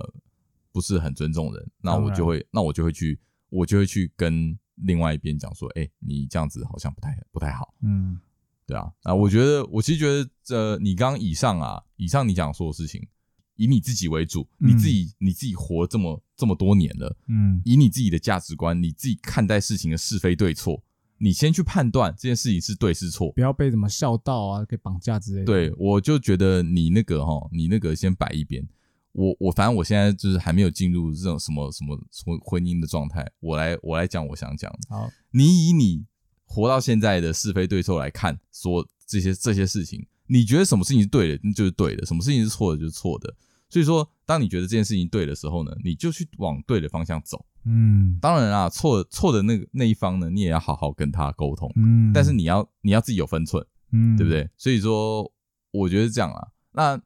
[0.70, 8.20] 不是很尊重人，那我就会，那我就会去，我就会去跟另外一边讲说，哎，你这样子好像不太不太好，嗯，
[8.66, 13.09] 对啊，啊，我觉得，我其实觉得，这你刚刚以上啊，以上你讲说的事情，
[13.56, 20.82] 以你自己为主，你自己你自己活这么这么多年了，嗯，以你自己的价值观，你自己看待事情的是非对错。
[21.20, 25.47] 你先去判断这件事情是对是错，不要被什么孝道啊给绑架之类的。
[25.47, 28.64] 对，我就觉得你那个哈，你那个先摆一边。
[29.11, 33.28] 我我反正我现在就是还没有进入这种什么什么婚婚姻的状态。
[33.41, 34.78] 我来我来讲我想讲的。
[34.91, 36.05] 好，你以你
[36.45, 43.34] 活到现在的是非对错来看，说这些这些事情，你觉得什么事情是对的，就是对的；什么事情是错的，就是错的。
[43.68, 47.44] 所以说，当你觉得这件事情对的时候呢，你就去往对的方向走。
[47.64, 51.70] 嗯，当然啊，错错的那个那一方呢，你也要好好跟他沟通。
[51.76, 54.48] 嗯，但是你要你要自己有分寸，嗯，对不对？
[54.56, 55.30] 所以说，
[55.70, 56.48] 我觉得是这样啊。
[56.72, 56.98] 那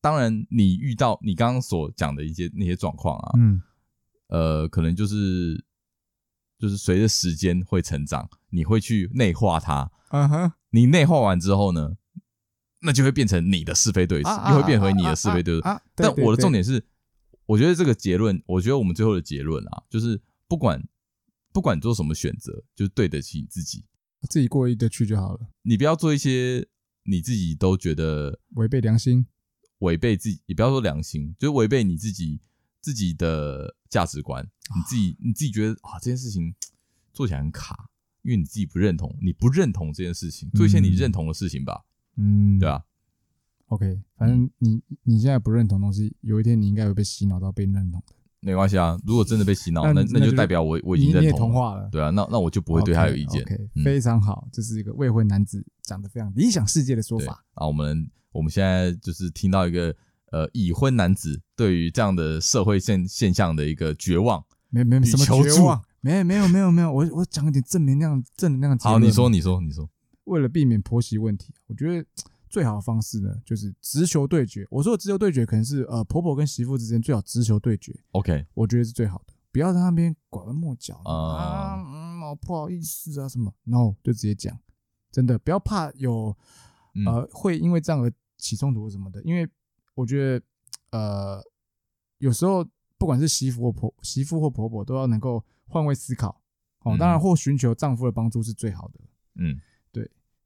[0.00, 3.60] 当然，你遇到你刚刚所讲的一些那些状况啊，嗯，
[4.28, 5.62] 呃，可能就是
[6.58, 9.90] 就是随着时间会成长，你会去内化它。
[10.10, 11.96] 嗯哼，你内化完之后呢，
[12.84, 15.82] 那就会变成你的是非对错，又会变回你的是非对错。
[15.94, 16.84] 但我的重点是，
[17.46, 20.86] 我觉得这个结论，我觉得我们最后的结论啊，就是不管
[21.52, 23.84] 不管做什么选择，就是对得起你自己，
[24.28, 25.48] 自己过意得去就好了。
[25.62, 26.68] 你不要做一些
[27.04, 29.26] 你自己都觉得违背良心、
[29.78, 32.40] 违背自己，也不要说良心，就是违背你自己
[32.80, 34.44] 自己的价值观。
[34.44, 36.54] 你自己你自己觉得啊，这件事情
[37.12, 37.88] 做起来很卡，
[38.22, 41.84] 因为你自己不认同，你不认同这件事情，做一些你认同的事情吧。
[42.16, 42.82] 嗯，对啊
[43.66, 48.14] ，OK，反正你你现在不认同东西，有一天你应该会被洗脑到被认同的。
[48.40, 51.88] 没关系啊，如果真的被洗脑，那那就代表我我已经认同了。
[51.90, 53.42] 对啊，那那我就不会对他有意见。
[53.42, 57.42] OK，非常好，这是一个未婚男子讲的非常理想世界的说法。
[57.54, 59.96] 啊，我们我们现在就是听到一个
[60.30, 68.78] 呃已婚男子对于这样的社会现现象的一个绝望，没没什么绝望，没没有没有没有，我我讲一点正能量正能量。
[68.78, 69.88] 好，你说你说你说。
[70.24, 72.06] 为了避免婆媳问题，我觉得
[72.48, 74.66] 最好的方式呢，就是直球对决。
[74.70, 77.98] 我说的直球对决，可能是呃婆婆跟媳妇之间最好直球对决。
[78.12, 84.56] OK，我觉得是最好的，不要在那边拐弯抹角啊，嗯，哦，不好意思啊什么，no，就直接讲，
[85.10, 86.36] 真的不要怕有
[87.06, 89.48] 呃会因为这样而起冲突什么的，因为
[89.94, 90.46] 我觉得
[90.90, 91.42] 呃
[92.18, 92.64] 有时候
[92.96, 96.40] 不管是媳妇或婆媳妇或婆婆都要能够换位思考。
[96.84, 99.00] 哦，当然或寻求丈夫的帮助是最好的。
[99.36, 99.62] 嗯，对，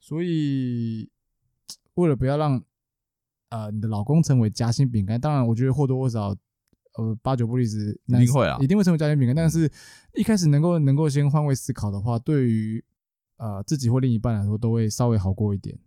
[0.09, 1.11] 所以
[1.95, 2.63] 为了不要让
[3.51, 6.35] 呃你的老公成为夹心饼干，当然我觉得或多或少。
[6.95, 9.37] 呃，八九不离十，一定会啊，一定会成为夹心饼干。
[9.37, 9.71] 但是，
[10.15, 12.85] 一开始能够能够先换位思考的话，对于
[13.37, 15.79] 呃自己或另一半来说，都会稍微好过一点，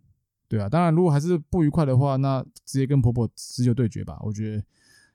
[0.48, 0.70] 对啊。
[0.70, 4.18] 当然，如果还是不愉快的话，那直接跟婆婆直球对决吧。
[4.22, 4.64] 我觉得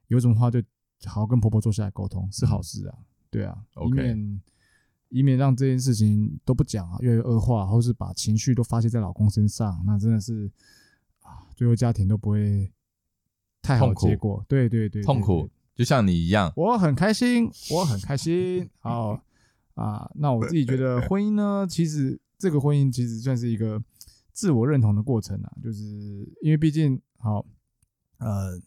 [0.07, 0.61] 有种话就
[1.05, 2.95] 好好跟婆婆坐下来沟通是好事啊，
[3.31, 4.41] 对啊，以免
[5.09, 10.51] 以免让这件事情都不讲啊，越来越恶化，或是把情绪都发泄在老公身上，那真的是
[11.21, 12.71] 啊，最后家庭都不会
[13.61, 14.43] 太好的结果。
[14.47, 15.49] 对对对，痛苦。
[15.75, 18.67] 就像你一样， 我很开心，我很开心。
[18.79, 19.21] 好
[19.75, 23.79] 啊，那我自己觉得婚姻呢，其实这个婚姻其实算是一个
[24.33, 25.83] 自我认同的过程啊，就是
[26.41, 27.45] 因为毕竟好，
[28.17, 28.59] 呃，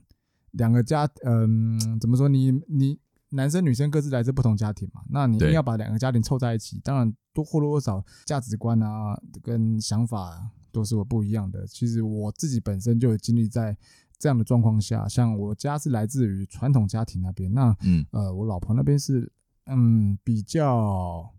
[0.53, 2.28] 两个家，嗯、呃，怎么说？
[2.28, 2.97] 你你
[3.30, 11.66] 男生女生各自来自不同家庭嘛，那你一定要把两个家庭凑在一起，当然多或多或少价值观啊跟想法都是我不一样的。
[11.66, 13.76] 其实我自己本身就有经历在。
[14.22, 19.32] 这样的状况下，像我家是来自于传统家庭那边，那嗯呃，我老婆那边是
[19.64, 21.32] 嗯比较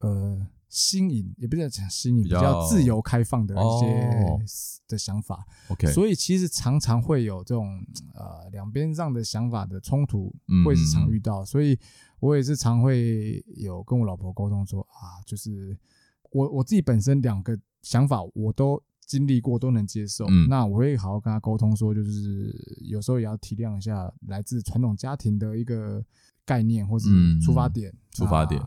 [0.00, 0.44] 呃
[0.74, 4.44] 新颖，也不是讲新颖，比较自由开放的一些
[4.88, 5.46] 的想法。
[5.68, 7.80] OK，所以其实常常会有这种
[8.12, 10.34] 呃两边上的想法的冲突，
[10.66, 11.44] 会是常遇到。
[11.44, 11.78] 所以
[12.18, 15.78] 我也是常会有跟我老婆沟通说啊，就是
[16.32, 18.82] 我我自己本身两个想法我都。
[19.06, 26.02] 经历过都能接受，嗯，那我会好好跟她沟通，说就是有时候也要体谅一下来自传统家庭的一个
[26.46, 27.04] 概念或者
[27.44, 28.58] 出发点，嗯、出发点。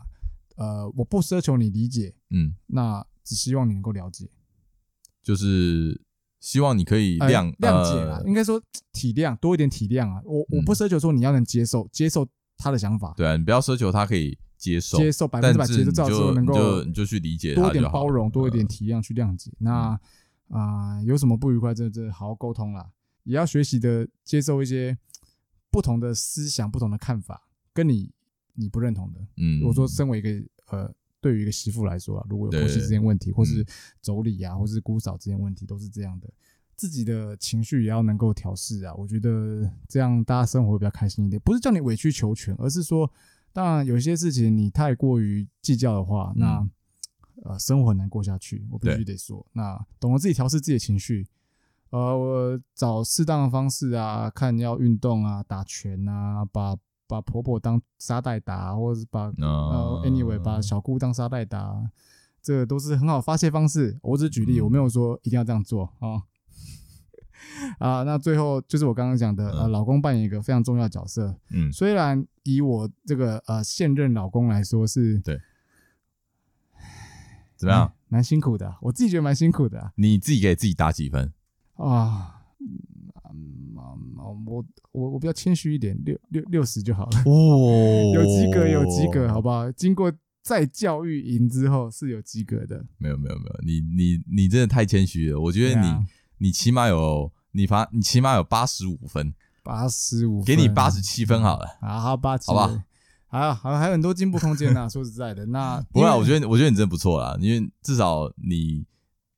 [0.58, 4.28] 呃，我不奢求你理解，嗯，那只希望你能够了解，
[5.22, 6.00] 就是
[6.40, 8.60] 希望你可以谅、呃、谅解啦，应该说
[8.92, 10.20] 体谅多一点体谅啊。
[10.24, 20.00] 我我不奢求说你要能接受接受他的想法，对啊，你不要奢求他可以接受接受百分之百接受，到时候能够你就去理解多一点包容，多一点体谅去谅解，呃、那。
[20.50, 22.90] 啊、呃，有什么不愉快，这这好好沟通啦，
[23.24, 24.96] 也要学习的接受一些
[25.70, 28.10] 不同的思想、不同的看法，跟你
[28.58, 29.20] 你不认同的。
[29.36, 30.30] 嗯，如果说身为一个
[30.66, 33.64] 呃，对于一个媳妇来说啊，如果有婆媳之间问题，或是
[34.02, 36.28] 妯娌啊，或是姑嫂之间问题，都是这样的，
[36.76, 38.94] 自己的情绪也要能够调试啊。
[38.94, 41.40] 我觉得这样大家生活会比较开心一点。
[41.44, 43.10] 不是叫你委曲求全，而是说，
[43.52, 46.68] 当然有些事情你太过于计较的话，那。
[47.44, 49.46] 呃，生活很难过下去，我必须得说。
[49.52, 51.24] 那懂得自己调试自己的情绪，
[51.90, 56.76] 呃，我找适当的方式啊，看要运动啊，打拳啊，把
[57.08, 61.90] 把婆婆当沙袋打，或者是把、uh, 呃，anyway，把小姑当沙袋打，
[62.42, 63.98] 这个都是很好发泄方式。
[64.02, 66.22] 我只举例，嗯、我没有说一定要这样做啊。
[67.80, 71.34] 啊，那最后就是我刚刚讲的，呃，老公扮演一个非常重要的角色。
[71.50, 75.40] 嗯，虽然以我这个呃现任老公来说是，对。
[77.56, 77.92] 怎么样？
[78.06, 79.92] 蛮辛苦的，我自己觉得蛮辛苦的、啊。
[79.96, 81.32] 你自己给自己打几分？
[81.74, 82.37] 啊，嗯、
[84.48, 87.22] 我我我比较谦虚一点，六六六十就好了。
[87.26, 89.70] 哦，有及格，有及格，好不好？
[89.72, 92.84] 经过再教育营之后是有及格的。
[92.98, 95.40] 没有没有没有，你你你真的太谦虚了。
[95.40, 96.04] 我觉得你、啊、
[96.38, 101.66] 你起码有你发你起码有八十五分，八十五，给你八十七分好了。
[101.80, 102.84] 啊，好八七，好吧。
[103.30, 104.88] 还还还有很多进步空间呐、啊。
[104.88, 108.86] 说实在的，那 不会啊，我觉得我觉得你真的不错啦，因为至少你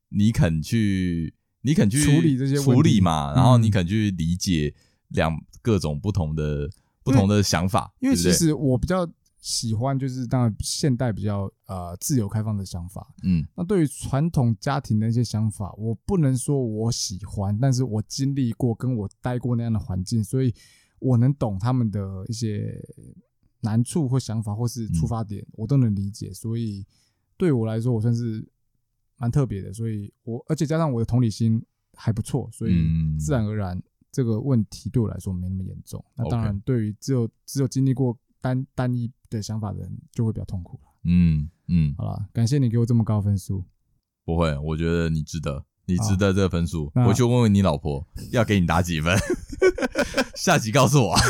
[0.07, 1.33] 你肯去
[1.63, 4.73] 你肯去处理这些处理嘛，然后你肯去理解
[5.13, 6.69] 两各种不同的
[7.03, 7.93] 不同的想法。
[7.99, 9.07] 因为其实我比较
[9.39, 13.13] 喜欢就是当然现代比较呃自由开放的想法。
[13.23, 20.53] 嗯，那对于传统家庭的一些想法，我不能说我喜欢，但是我经历过，跟我待过那样的环境，所以
[20.99, 22.79] 我能懂他们的一些。
[23.63, 26.83] 难处或想法或是出发点，我都能理解，所以
[27.37, 28.43] 对我来说，我算是
[29.17, 29.71] 蛮特别的。
[29.71, 32.73] 所以我而且加上我的同理心还不错，所以
[33.19, 33.79] 自然而然
[34.11, 36.03] 这个问题对我来说没那么严重。
[36.15, 40.89] 那当然，对于只有只有经历过单单一的想法的人，就会比较痛苦了。
[41.05, 43.63] 嗯嗯，好了，感谢你给我这么高分数。
[44.23, 46.91] 不会，我觉得你值得，你值得这个分数。
[46.93, 49.17] 回去问问你老婆，要给你打几分？
[50.35, 51.15] 下集告诉我。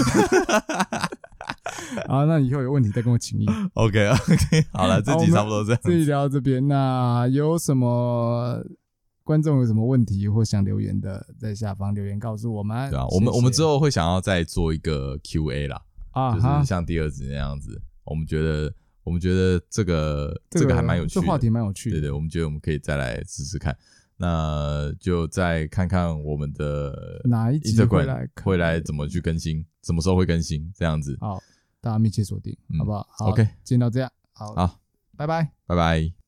[2.08, 3.46] 好，那以后有问题再跟我请益。
[3.74, 5.82] OK OK，好了，这集差不多这样。
[5.84, 8.64] 这集聊到这边，那有什么
[9.32, 12.90] 观众有什么问题或想留言的，在下方留言告诉我们。
[12.90, 17.82] 对啊，我们我们之后会想要再做一个 QA 啦，啊，就是像第二集那样子。
[18.04, 18.74] 我们觉得
[19.06, 21.96] 我们觉得这个这个还蛮有趣的，这话题蛮有趣的。
[21.96, 23.74] 对对，我们觉得我们可以再来试试看。
[24.18, 31.18] 那就再看看我们的哪一集会来会来怎么去更新，什么时候会更新这样子。
[31.22, 31.42] 好。
[31.80, 33.00] 大家密切锁定，好不好？
[33.00, 34.80] 嗯、好，OK，今天到这样，好，好。
[35.16, 36.21] 拜拜，拜拜。